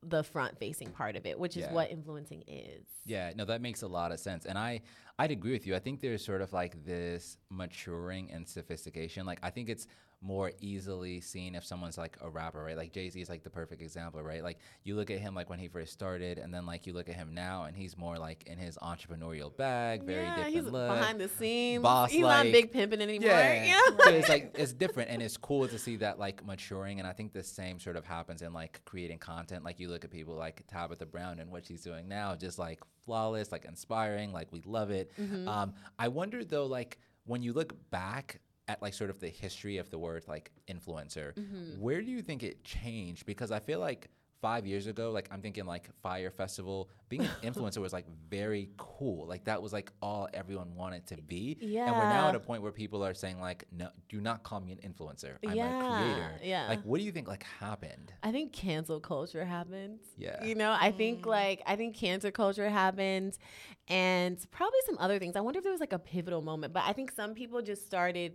[0.06, 3.82] the front facing part of it which is what influencing is Yeah, no, that makes
[3.84, 4.46] a lot of sense.
[4.46, 4.82] And I
[5.20, 5.76] I'd agree with you.
[5.76, 9.26] I think there's sort of like this maturing and sophistication.
[9.26, 9.86] Like I think it's
[10.24, 12.78] more easily seen if someone's like a rapper, right?
[12.78, 14.42] Like Jay-Z is like the perfect example, right?
[14.42, 17.10] Like you look at him like when he first started and then like you look
[17.10, 20.64] at him now and he's more like in his entrepreneurial bag, very yeah, different he's
[20.66, 20.90] look.
[20.98, 21.84] behind the scenes.
[21.84, 23.30] boss he's not like- big pimping anymore.
[23.30, 23.64] Yeah.
[23.74, 23.80] Yeah.
[24.04, 27.12] so it's like it's different and it's cool to see that like maturing and I
[27.12, 29.64] think the same sort of happens in like creating content.
[29.66, 32.80] Like you look at people like Tabitha Brown and what she's doing now, just like
[33.06, 35.12] flawless, like inspiring, like we love it.
[35.20, 35.48] Mm-hmm.
[35.48, 39.78] Um, I wonder though, like when you look back at like sort of the history
[39.78, 41.82] of the word like influencer, Mm-hmm.
[41.82, 43.26] where do you think it changed?
[43.26, 44.10] Because I feel like
[44.44, 48.70] five years ago, like I'm thinking like Fyre Festival, being an influencer was like very
[48.76, 49.26] cool.
[49.26, 51.58] Like that was like all everyone wanted to be.
[51.62, 51.88] Yeah.
[51.88, 54.60] And we're now at a point where people are saying like, no, do not call
[54.60, 55.38] me an influencer.
[55.46, 56.32] I'm a Yeah, creator.
[56.44, 56.68] yeah.
[56.68, 58.12] Like what do you think like happened?
[58.22, 60.00] I think cancel culture happened.
[60.18, 60.44] Yeah.
[60.44, 61.28] You know, I think mm.
[61.28, 63.38] like I think cancer culture happened
[63.88, 65.38] and probably some other things.
[65.38, 67.86] I wonder if there was like a pivotal moment, but I think some people just
[67.86, 68.34] started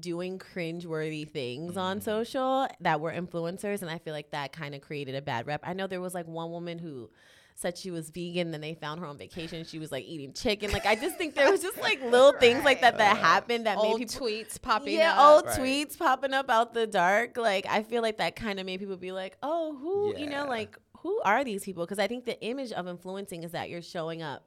[0.00, 2.04] doing cringeworthy things on mm-hmm.
[2.04, 5.60] social that were influencers and I feel like that kind of created a bad rep.
[5.64, 7.10] I know there was like one woman who
[7.54, 10.70] said she was vegan then they found her on vacation she was like eating chicken
[10.72, 13.78] like i just think there was just like little things like that that happened that
[13.78, 15.36] Old made people tweets popping yeah, up.
[15.36, 15.58] old Right.
[15.58, 17.36] tweets popping up out the dark.
[17.36, 20.46] Like I feel like that kind of made people be like, "Oh, who, you know,
[20.46, 23.82] like who are these people?" Because I think the image of influencing is that you're
[23.82, 24.46] showing up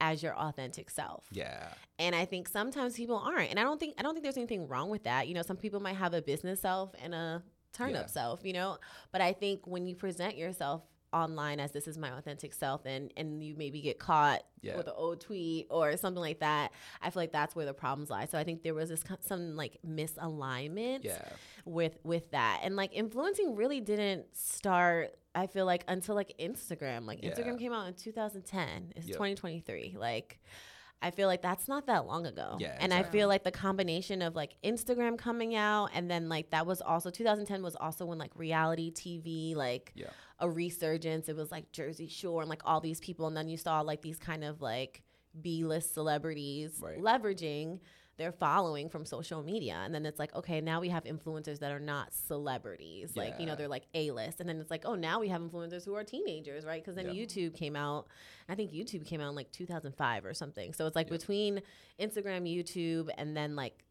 [0.00, 1.24] as your authentic self.
[1.32, 1.68] Yeah.
[1.98, 3.50] And I think sometimes people aren't.
[3.50, 5.28] And I don't think I don't think there's anything wrong with that.
[5.28, 8.06] You know, some people might have a business self and a turn up Yeah.
[8.06, 8.78] self, you know.
[9.12, 10.82] But I think when you present yourself
[11.12, 14.76] online as this is my authentic self and and you maybe get caught Yeah.
[14.76, 18.10] with an old tweet or something like that i feel like that's where the problems
[18.10, 21.22] lie so i think there was this co- some like misalignment Yeah.
[21.64, 27.06] with with that and like influencing really didn't start i feel like until like instagram
[27.06, 27.30] like Yeah.
[27.30, 29.14] instagram came out in 2010 it's Yep.
[29.16, 30.40] 2023 like
[31.00, 32.56] I feel like that's not that long ago.
[32.58, 36.50] Yeah, And I feel like the combination of like Instagram coming out and then like
[36.50, 40.08] that was also 2010 was also when like reality TV like Yeah.
[40.40, 41.28] A resurgence.
[41.28, 44.02] It was like Jersey Shore and like all these people and then you saw like
[44.02, 45.02] these kind of like
[45.40, 46.98] B-list celebrities Right.
[46.98, 47.80] leveraging
[48.16, 49.80] their following from social media.
[49.84, 53.16] And then it's like, okay, now we have influencers that are not celebrities.
[53.16, 54.40] Like, you know, they're like A-list.
[54.40, 56.82] And then it's like, oh, now we have influencers who are teenagers, right?
[56.82, 57.24] Because then Yeah.
[57.24, 58.08] YouTube came out.
[58.48, 60.72] I think YouTube came out in like 2005 or something.
[60.72, 61.16] So it's like Yeah.
[61.16, 61.62] between
[62.00, 63.84] Instagram, YouTube, and then like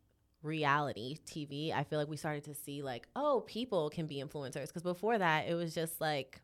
[0.48, 4.68] reality TV, I feel like we started to see like, oh, people can be influencers.
[4.68, 6.42] Because before that, it was just like,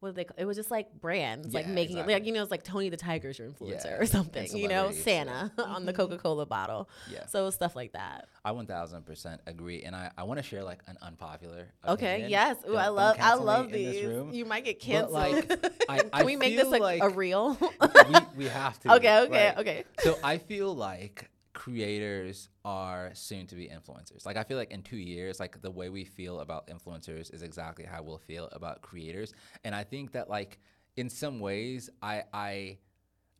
[0.00, 0.26] what they?
[0.36, 2.90] It was just like brands, like Yeah, making it like you know, it's like Tony
[2.90, 4.54] the Tiger's your influencer Yeah, or something.
[4.54, 6.88] You know, Santa on the Coca Cola bottle.
[7.10, 7.26] Yeah.
[7.26, 8.28] So it was stuff like that.
[8.44, 9.82] I 1000% agree.
[9.82, 11.68] And I, I want to share like an unpopular.
[11.86, 12.26] Okay.
[12.28, 12.56] Yes.
[12.68, 13.16] Ooh, I love.
[13.20, 14.02] I love these.
[14.32, 15.12] You might get But, canceled.
[15.12, 15.50] like,
[15.88, 17.56] I, Can we make this like, like a reel?
[17.60, 18.94] we, we have to.
[18.96, 19.20] okay.
[19.20, 19.46] Okay.
[19.48, 19.58] right?
[19.58, 19.84] Okay.
[20.00, 24.24] So I feel like creators are soon to be influencers.
[24.26, 27.42] Like I feel like in two years, like the way we feel about influencers is
[27.42, 29.32] exactly how we'll feel about creators.
[29.64, 30.58] And I think that like
[30.96, 32.78] in some ways, I I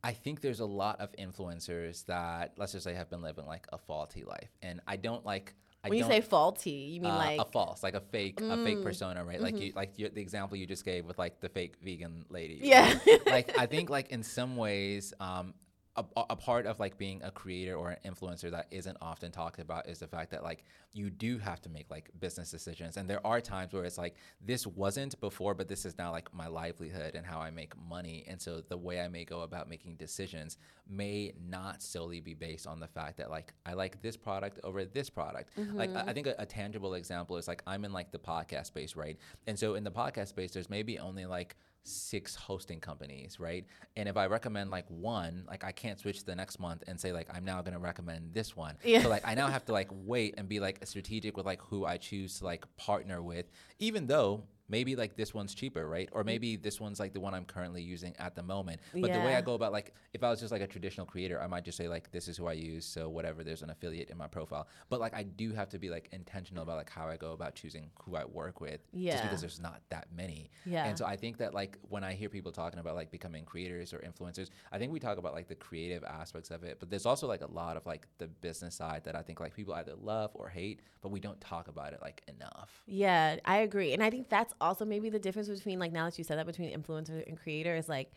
[0.03, 3.67] I think there's a lot of influencers that let's just say have been living like
[3.71, 5.53] a faulty life, and I don't like.
[5.83, 8.57] I When you say faulty, you mean uh, like a false, like a fake, a
[8.63, 8.83] fake Mm.
[8.83, 9.39] persona, right?
[9.39, 12.59] Like you, like you, the example you just gave with like the fake vegan lady.
[12.63, 12.97] Yeah.
[13.27, 15.53] like I think like in some ways, um,
[15.97, 19.59] a, a part of like being a creator or an influencer that isn't often talked
[19.59, 23.09] about is the fact that like you do have to make like business decisions, and
[23.09, 26.47] there are times where it's like this wasn't before, but this is now like my
[26.47, 29.95] livelihood and how I make money, and so the way I may go about making
[29.95, 30.57] decisions
[30.89, 34.85] may not solely be based on the fact that like I like this product over
[34.85, 35.51] this product.
[35.73, 36.11] Like I I mm-hmm.
[36.13, 39.17] think a, a tangible example is like I'm in like the podcast space, right?
[39.47, 41.55] And so in the podcast space, there's maybe only like
[41.87, 43.65] six hosting companies, right?
[43.95, 47.11] And if I recommend like one, like I can't switch the next month and say
[47.11, 48.75] like I'm now going to recommend this one.
[48.83, 49.03] Yeah.
[49.03, 51.85] So like I now have to like wait and be like strategic with like who
[51.85, 53.45] I choose to like partner with,
[53.79, 56.09] even though maybe like this one's cheaper, right?
[56.11, 56.27] Or mm.
[56.27, 58.81] maybe this one's like the one I'm currently using at the moment.
[58.93, 61.41] But the way I go about like if I was just like a traditional creator,
[61.41, 63.43] I might just say like this is who I use, so whatever.
[63.43, 66.63] There's an affiliate in my profile, but like I do have to be like intentional
[66.63, 69.13] about like how I go about choosing who I work with, yeah.
[69.13, 70.49] just because there's not that many.
[70.65, 70.85] Yeah.
[70.85, 73.93] And so I think that like when I hear people talking about like becoming creators
[73.93, 77.05] or influencers, I think we talk about like the creative aspects of it, but there's
[77.05, 79.93] also like a lot of like the business side that I think like people either
[79.95, 82.83] love or hate, but we don't talk about it like enough.
[82.85, 83.93] Yeah, I agree.
[83.93, 86.45] And I think that's also maybe the difference between like now that you said that
[86.45, 88.11] between influencer and creator is like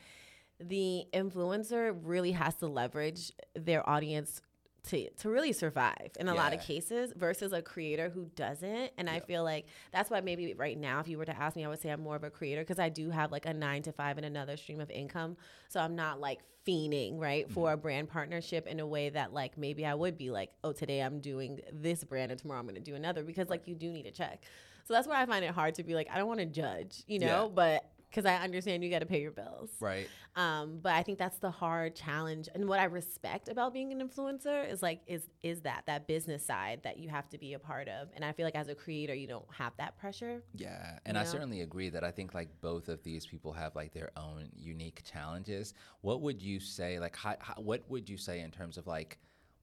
[0.60, 4.42] the influencer really has to leverage their audience
[4.88, 8.90] to, to really survive in a lot of cases versus a creator who doesn't.
[8.96, 11.64] And I feel like that's why maybe right now, if you were to ask me,
[11.64, 13.82] I would say I'm more of a creator because I do have like a nine
[13.82, 15.36] to five and another stream of income.
[15.68, 17.74] So I'm not like fiending, right, for mm-hmm.
[17.74, 21.00] a brand partnership in a way that like maybe I would be like, oh, today
[21.00, 23.90] I'm doing this brand and tomorrow I'm going to do another because like you do
[23.90, 24.42] need a check.
[24.90, 27.04] So that's why I find it hard to be like, I don't want to judge,
[27.06, 27.48] you know, Yeah.
[27.54, 29.70] but because I understand you got to pay your bills.
[29.78, 30.08] Right.
[30.34, 32.48] Um, but I think that's the hard challenge.
[32.52, 36.44] And what I respect about being an influencer is like is is that that business
[36.44, 38.08] side that you have to be a part of.
[38.16, 40.42] And I feel like as a creator, you don't have that pressure.
[40.56, 41.30] Yeah, and I know?
[41.30, 45.02] certainly agree that I think like both of these people have like their own unique
[45.04, 45.72] challenges.
[46.00, 49.18] What would you say like how, how, what would you say in terms of like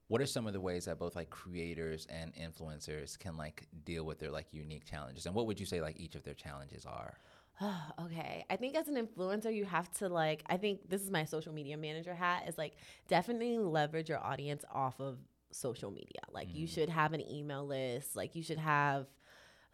[0.07, 4.05] what are some of the ways that both like creators and influencers can like deal
[4.05, 6.85] with their like unique challenges and what would you say like each of their challenges
[6.85, 7.17] are?
[8.01, 8.45] okay.
[8.49, 11.53] I think as an influencer, you have to like, I think this is my social
[11.53, 12.75] media manager hat, is like
[13.07, 15.17] definitely leverage your audience off of
[15.51, 16.21] social media.
[16.31, 16.69] Like, you Mm.
[16.73, 19.07] should have an email list, like, you should have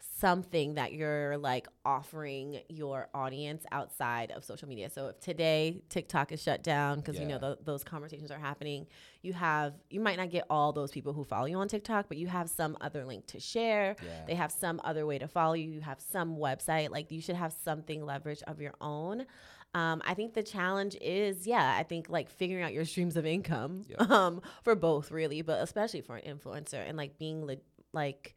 [0.00, 4.88] something that you're like offering your audience outside of social media.
[4.90, 7.48] So if today TikTok is shut down because you know Yeah.
[7.54, 8.86] th- those conversations are happening,
[9.22, 12.16] you have you might not get all those people who follow you on TikTok, but
[12.16, 13.96] you have some other link to share.
[14.04, 14.24] Yeah.
[14.26, 15.70] They have some other way to follow you.
[15.70, 16.90] You have some website.
[16.90, 19.26] Like you should have something leverage of your own.
[19.74, 23.26] Um, I think the challenge is, yeah, I think like figuring out your streams of
[23.26, 23.96] income Yeah.
[24.08, 27.56] um, for both, really, but especially for an influencer and like being le-
[27.92, 28.36] like,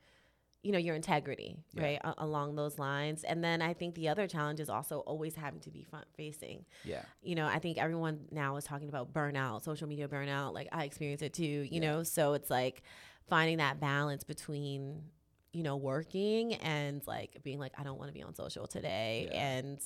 [0.67, 1.83] you know, your integrity, Yeah.
[1.83, 3.23] right, a- along those lines.
[3.23, 6.65] And then I think the other challenge is also always having to be front facing
[6.83, 7.03] Yeah.
[7.21, 10.53] you know, I think everyone now is talking about burnout, social media burnout.
[10.53, 11.91] Like I experience it too, you Yeah.
[11.91, 12.03] know.
[12.03, 12.83] So it's like
[13.29, 15.03] finding that balance between,
[15.53, 19.29] you know, working and like being like, I don't want to be on social today,
[19.31, 19.49] Yeah.
[19.57, 19.79] and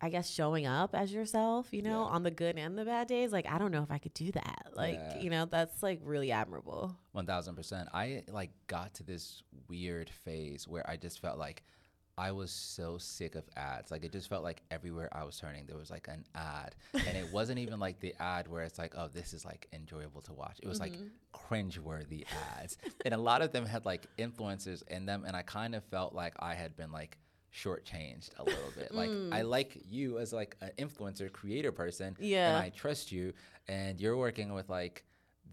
[0.00, 2.14] I guess showing up as yourself, you know, yeah.
[2.14, 3.32] on the good and the bad days.
[3.32, 4.68] Like, I don't know if I could do that.
[4.74, 5.18] Like, yeah.
[5.18, 6.94] you know, that's like really admirable.
[7.16, 7.88] 1000%.
[7.92, 11.64] I like got to this weird phase where I just felt like
[12.16, 13.90] I was so sick of ads.
[13.90, 16.76] Like, it just felt like everywhere I was turning, there was like an ad.
[16.94, 20.20] and it wasn't even like the ad where it's like, oh, this is like enjoyable
[20.22, 20.60] to watch.
[20.62, 21.02] It was mm-hmm.
[21.02, 22.24] like cringeworthy
[22.56, 22.78] ads.
[23.04, 25.24] and a lot of them had like influencers in them.
[25.26, 27.18] And I kind of felt like I had been like,
[27.54, 28.94] shortchanged a little bit.
[28.94, 29.32] Like mm.
[29.32, 33.32] I like you as like an influencer, creator person, yeah, and I trust you,
[33.68, 35.04] and you're working with like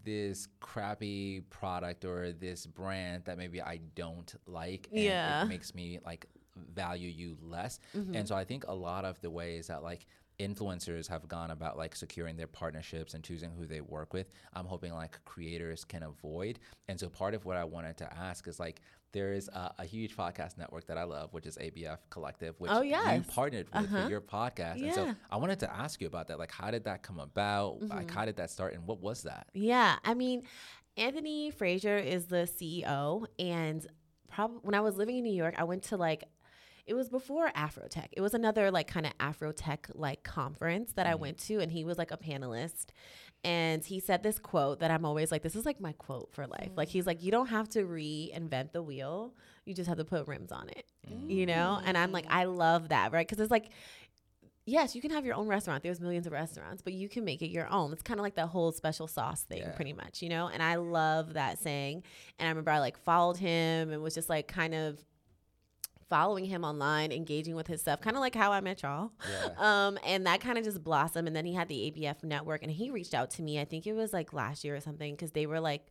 [0.04, 5.74] this crappy product or this brand that maybe I don't like, and yeah, it makes
[5.74, 6.28] me like
[6.74, 7.80] value you less.
[7.96, 8.16] Mm-hmm.
[8.16, 10.06] And so I think a lot of the ways that like
[10.40, 14.66] influencers have gone about like securing their partnerships and choosing who they work with i'm
[14.66, 18.60] hoping like creators can avoid and so part of what i wanted to ask is
[18.60, 18.82] like
[19.16, 22.70] there is a, a, huge podcast network that I love, which is ABF Collective, which
[22.70, 23.16] oh, yes.
[23.16, 24.04] you partnered with uh-huh.
[24.04, 24.78] for your podcast.
[24.78, 24.86] Yeah.
[24.88, 26.38] And so I wanted to ask you about that.
[26.38, 27.80] Like, how did that come about?
[27.80, 27.96] Mm-hmm.
[27.96, 29.48] Like, how did that start, and what was that?
[29.54, 30.44] Yeah, I mean,
[30.98, 33.88] Anthony Frazier is the CEO, and
[34.28, 36.26] probably when I was living in New York, I went to like
[36.86, 38.08] it was before Afrotech.
[38.12, 41.14] It was another like kind of Afrotech like conference that mm-hmm.
[41.14, 42.88] I went to, and he was like a panelist
[43.46, 46.48] and he said this quote that I'm always like, this is like my quote for
[46.48, 46.72] life.
[46.72, 46.78] Mm.
[46.78, 49.36] Like he's like, you don't have to reinvent the wheel.
[49.66, 50.88] You just have to put rims on it.
[51.08, 51.30] Mm.
[51.30, 51.80] You know?
[51.86, 53.26] And I'm like, I love that, right?
[53.26, 53.70] Because it's like,
[54.66, 55.84] yes, you can have your own restaurant.
[55.84, 57.94] There's millions of restaurants, but you can make it your own.
[57.94, 59.70] It's kind of like the whole special sauce thing, yeah.
[59.74, 60.50] pretty much, you know?
[60.52, 62.02] And I love that saying.
[62.40, 64.98] And I remember I like followed him and was just like kind of
[66.10, 69.12] following him online, engaging with his stuff, kind of like how I met y'all.
[69.30, 69.50] Yeah.
[69.58, 71.28] Um, and that kind of just blossomed.
[71.28, 73.60] And then he had the ABF network, and he reached out to me.
[73.60, 75.88] I think it was like last year or something, because they were like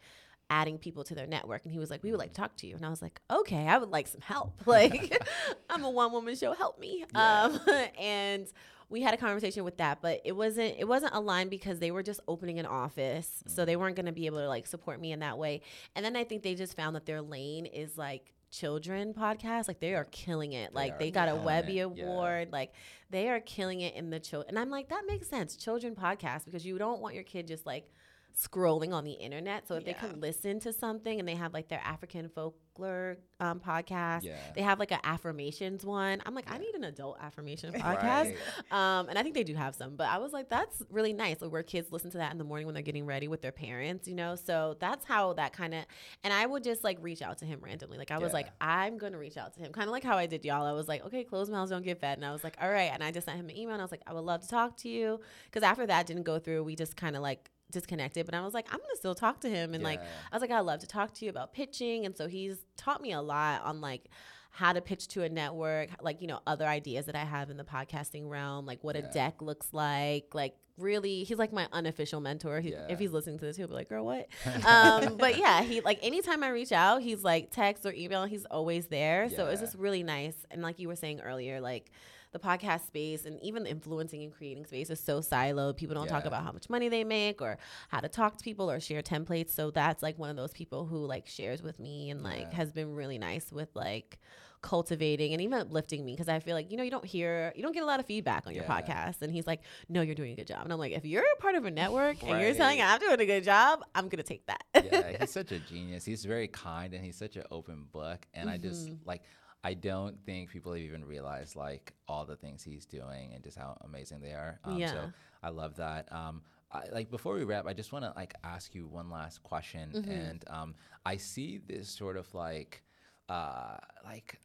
[0.50, 2.66] adding people to their network, and he was like, "We would like to talk to
[2.66, 4.54] you." And I was like, "Okay, I would like some help.
[4.66, 5.22] Like,
[5.70, 6.52] I'm a one woman show.
[6.52, 7.42] Help me." Yeah.
[7.42, 7.60] Um,
[7.98, 8.46] and
[8.90, 12.02] we had a conversation with that but it wasn't it wasn't aligned because they were
[12.02, 13.80] just opening an office so they mm.
[13.80, 15.62] weren't going to be able to like support me in that way
[15.96, 19.80] and then i think they just found that their lane is like children podcast like
[19.80, 21.82] they are killing it they like they got a webby it.
[21.82, 22.57] award yeah.
[22.57, 22.72] like
[23.11, 26.44] they are killing it in the children and i'm like that makes sense children podcast
[26.44, 27.90] because you don't want your kid just like
[28.35, 29.68] scrolling on the internet.
[29.68, 29.93] So if yeah.
[29.93, 34.37] they can listen to something and they have like their African folklore um, podcast, yeah.
[34.57, 36.20] they have like an affirmations one.
[36.26, 36.55] I'm like, yeah.
[36.55, 38.35] I need an adult affirmation podcast.
[38.72, 38.72] Right.
[38.72, 41.41] Um, and I think they do have some, but I was like, that's really nice.
[41.41, 43.53] Like where kids listen to that in the morning when they're getting ready with their
[43.53, 44.35] parents, you know?
[44.35, 45.85] So that's how that kind of,
[46.24, 47.99] and I would just like reach out to him randomly.
[47.99, 49.72] Like I was like, I'm going to reach out to him.
[49.72, 50.66] Kind of like how I did y'all.
[50.66, 52.18] I was like, okay, closed mouths don't get fed.
[52.18, 52.91] And I was like, all right.
[52.93, 54.49] And I just sent him an email and I was like, I would love to
[54.49, 55.20] talk to you.
[55.53, 58.54] Cause after that didn't go through, we just kind of like disconnected, but I was
[58.54, 59.74] like, I'm gonna still talk to him.
[59.74, 59.88] And yeah.
[59.88, 62.06] like, I was like, I'd love to talk to you about pitching.
[62.06, 64.08] And so he's taught me a lot on like
[64.50, 67.56] how to pitch to a network, like, you know, other ideas that I have in
[67.56, 69.02] the podcasting realm, like what yeah.
[69.02, 72.60] a deck looks like, like really, he's like my unofficial mentor.
[72.60, 72.86] He, yeah.
[72.88, 74.28] If he's listening to this, he'll be like, girl, what?
[74.64, 78.44] um, but yeah, he like anytime I reach out, he's like text or email, he's
[78.44, 79.28] always there.
[79.28, 80.36] So it's just really nice.
[80.52, 81.90] And like you were saying earlier, like,
[82.35, 85.76] the podcast space and even the influencing and creating space is so siloed.
[85.76, 86.11] People don't yeah.
[86.11, 87.57] talk about how much money they make or
[87.89, 89.51] how to talk to people or share templates.
[89.51, 92.57] So that's like one of those people who like shares with me and like yeah.
[92.57, 94.18] has been really nice with like
[94.62, 97.62] cultivating and even uplifting me because I feel like you know you don't hear you
[97.62, 98.62] don't get a lot of feedback on yeah.
[98.62, 99.61] your podcast and he's like
[99.91, 101.70] no you're doing a good job and I'm like if you're a part of a
[101.70, 102.32] network right.
[102.32, 105.53] and you're telling I'm doing a good job I'm gonna take that yeah he's such
[105.53, 108.55] a genius he's very kind and he's such an open book and mm-hmm.
[108.55, 109.07] I just mm-hmm.
[109.07, 109.20] like
[109.64, 113.56] I don't think people have even realized like all the things he's doing and just
[113.56, 114.60] how amazing they are.
[114.62, 114.92] Um, yeah.
[114.92, 115.12] So
[115.42, 116.12] I love that.
[116.12, 119.42] Um, I, like before we wrap, I just want to like ask you one last
[119.42, 120.10] question, mm-hmm.
[120.10, 120.74] and um,
[121.06, 122.82] I see this sort of like,
[123.28, 124.38] uh, like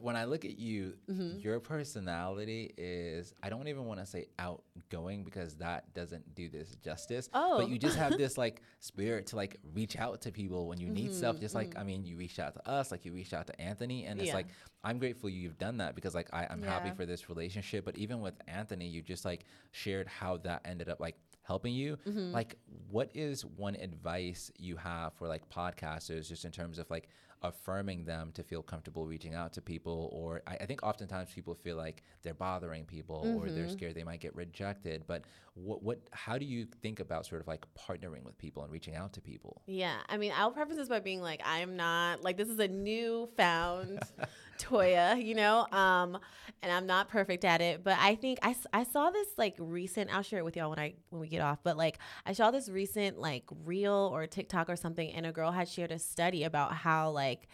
[0.00, 1.38] when I look at you, mm-hmm.
[1.38, 6.76] your personality is, I don't even want to say outgoing because that doesn't do this
[6.76, 7.28] justice.
[7.34, 7.58] Oh.
[7.58, 10.88] But you just have this like spirit to like reach out to people when you
[10.88, 11.40] need mm-hmm, stuff.
[11.40, 11.70] Just mm-hmm.
[11.70, 14.04] like, I mean, you reached out to us, like you reached out to Anthony.
[14.04, 14.34] And it's yeah.
[14.34, 14.46] like,
[14.84, 16.70] I'm grateful you've done that because like I, I'm yeah.
[16.70, 17.84] happy for this relationship.
[17.84, 21.98] But even with Anthony, you just like shared how that ended up like helping you.
[22.06, 22.32] Mm-hmm.
[22.32, 22.56] Like,
[22.90, 27.08] what is one advice you have for like podcasters just in terms of like,
[27.42, 30.10] affirming them to feel comfortable reaching out to people.
[30.12, 33.36] Or I, I think oftentimes people feel like they're bothering people mm-hmm.
[33.36, 33.72] or they're mm-hmm.
[33.72, 35.04] scared they might get rejected.
[35.06, 35.22] But
[35.54, 38.96] what, what, how do you think about sort of like partnering with people and reaching
[38.96, 39.62] out to people?
[39.66, 39.96] Yeah.
[40.08, 43.28] I mean, I'll preface this by being like, I'm not like, this is a new
[43.36, 44.00] found
[44.58, 46.18] Toya, you know, um,
[46.62, 50.14] and I'm not perfect at it, but I think I, I saw this like recent.
[50.14, 51.58] I'll share it with y'all when I when we get off.
[51.62, 55.52] But like I saw this recent like reel or TikTok or something, and a girl
[55.52, 57.48] had shared a study about how like,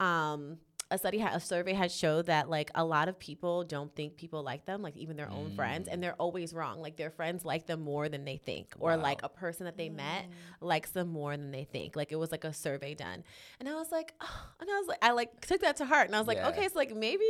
[0.00, 0.58] um,
[0.90, 4.42] a study, a survey had showed that like a lot of people don't think people
[4.42, 6.02] like them, like even their own friends, and mm.
[6.02, 6.80] they're always wrong.
[6.80, 9.02] Like their friends like them more than they think, or Wow.
[9.02, 10.32] like a person that they met mm.
[10.60, 11.94] likes them more than they think.
[11.94, 13.22] Like it was like a survey done,
[13.60, 16.06] and I was like, oh, and I was like, I like took that to heart,
[16.06, 16.48] and I was like, Yeah.
[16.48, 17.28] okay, so like maybe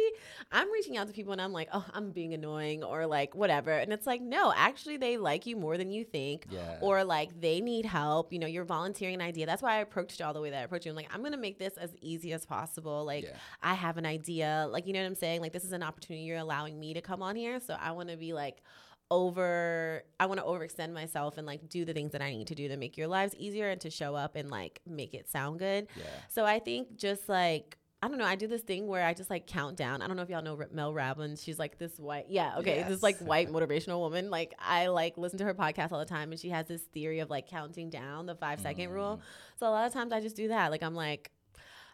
[0.52, 3.72] I'm reaching out to people, and I'm like, oh, I'm being annoying, or like whatever,
[3.72, 6.78] and it's like, no, actually, they like you more than you think, Yeah.
[6.80, 8.32] or like they need help.
[8.32, 9.46] You know, you're volunteering an idea.
[9.46, 10.92] That's why I approached you all the way that I approached you.
[10.92, 13.04] I'm like, I'm gonna make this as easy as possible.
[13.04, 13.30] Like, Yeah.
[13.62, 14.66] I have an idea.
[14.70, 15.40] Like, you know what I'm saying?
[15.40, 17.60] Like, this is an opportunity you're allowing me to come on here.
[17.60, 18.62] So I want to be like
[19.10, 22.54] over I want to overextend myself and like do the things that I need to
[22.54, 25.58] do to make your lives easier and to show up and like make it sound
[25.58, 25.88] good.
[25.96, 26.04] Yeah.
[26.28, 28.24] So I think just like I don't know.
[28.24, 30.02] I do this thing where I just like count down.
[30.02, 31.42] I don't know if y'all know Mel Robbins.
[31.42, 34.30] She's like this white, yeah, okay, this like white motivational woman.
[34.30, 37.18] Like I like listen to her podcast all the time, and she has this theory
[37.18, 38.94] of like counting down the five second Mm.
[38.94, 39.20] rule.
[39.58, 40.70] So a lot of times I just do that.
[40.70, 41.32] Like I'm like,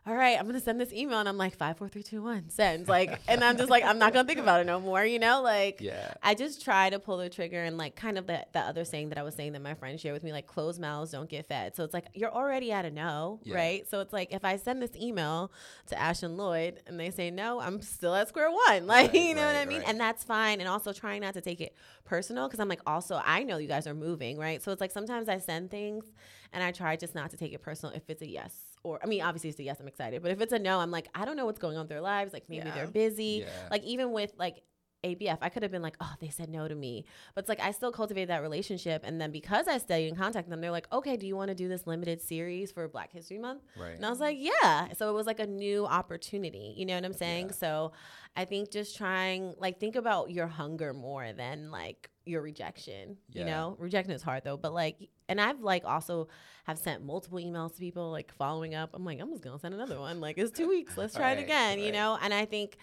[0.07, 2.51] all right, I'm gonna send this email, and I'm like five, four, three, two, one,
[2.51, 2.89] send.
[2.89, 5.03] Like, and I'm just like, I'm not gonna think about it no more.
[5.05, 6.13] You know, like Yeah.
[6.23, 9.09] I just try to pull the trigger and like kind of the, the other saying
[9.09, 11.47] that I was saying that my friend shared with me, like closed mouths don't get
[11.47, 11.75] fed.
[11.75, 13.55] So it's like you're already at a no, Yeah.
[13.57, 13.89] right?
[13.89, 15.51] So it's like if I send this email
[15.87, 18.87] to Ash and Lloyd and they say no, I'm still at square one.
[18.95, 19.79] Like Right, you know what I mean?
[19.81, 19.89] right.
[19.89, 20.61] And that's fine.
[20.61, 21.75] And also trying not to take it
[22.05, 24.63] personal because I'm like also I know you guys are moving, right?
[24.63, 26.05] So it's like sometimes I send things
[26.53, 28.55] and I try just not to take it personal if it's a yes.
[28.85, 30.23] Or I mean, obviously it's a yes, I'm excited.
[30.23, 32.01] But if it's a no, I'm like, I don't know what's going on with their
[32.01, 32.33] lives.
[32.33, 32.75] Like maybe Yeah.
[32.75, 33.45] they're busy.
[33.45, 33.69] Yeah.
[33.71, 34.63] Like even with like
[35.05, 37.05] ABF, I could have been like, oh, they said no to me.
[37.35, 39.03] But it's like I still cultivated that relationship.
[39.05, 41.49] And then because I stayed in contact with them, they're like, okay, do you want
[41.49, 43.63] to do this limited series for Black History Month?
[43.79, 43.97] Right.
[43.97, 44.93] And I was like, yeah.
[44.95, 46.73] So it was like a new opportunity.
[46.77, 47.47] You know what I'm saying?
[47.49, 47.53] Yeah.
[47.53, 47.93] So
[48.37, 53.17] I think just trying, like, think about your hunger more than like your rejection.
[53.31, 53.41] Yeah.
[53.41, 54.57] You know, rejection is hard though.
[54.57, 56.29] But like, and I've like also
[56.65, 58.91] have sent multiple emails to people like following up.
[58.95, 60.21] I'm like, I'm just gonna send another one.
[60.21, 60.97] Like, it's two weeks.
[60.97, 61.79] Let's try Right, it again.
[61.79, 62.19] You know.
[62.21, 62.77] And I think.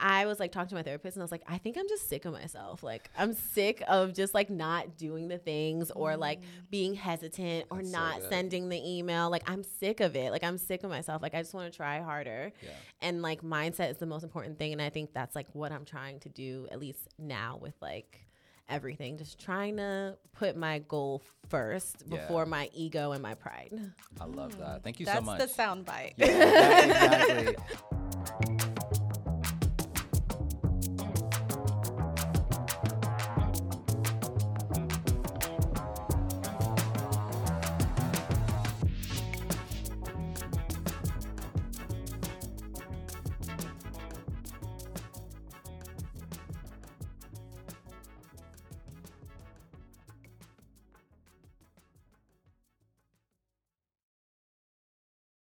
[0.00, 2.08] I was like talking to my therapist and I was like, I think I'm just
[2.08, 2.82] sick of myself.
[2.82, 6.46] Like I'm sick of just like not doing the things or like mm.
[6.68, 8.28] being hesitant or That's not good.
[8.28, 9.30] sending the email.
[9.30, 10.32] Like I'm sick of it.
[10.32, 11.22] Like I'm sick of myself.
[11.22, 12.52] Like I just want to try harder.
[12.60, 12.70] Yeah.
[13.02, 14.72] And like mindset is the most important thing.
[14.72, 18.26] And I think that's like what I'm trying to do, at least now with like
[18.68, 19.18] everything.
[19.18, 22.18] Just trying to put my goal first Yeah.
[22.18, 23.72] before my ego and my pride.
[24.20, 24.82] I love that.
[24.82, 25.38] Thank you That's so much.
[25.38, 26.14] That's the sound bite.
[26.16, 26.26] Yeah,
[26.84, 27.56] exactly.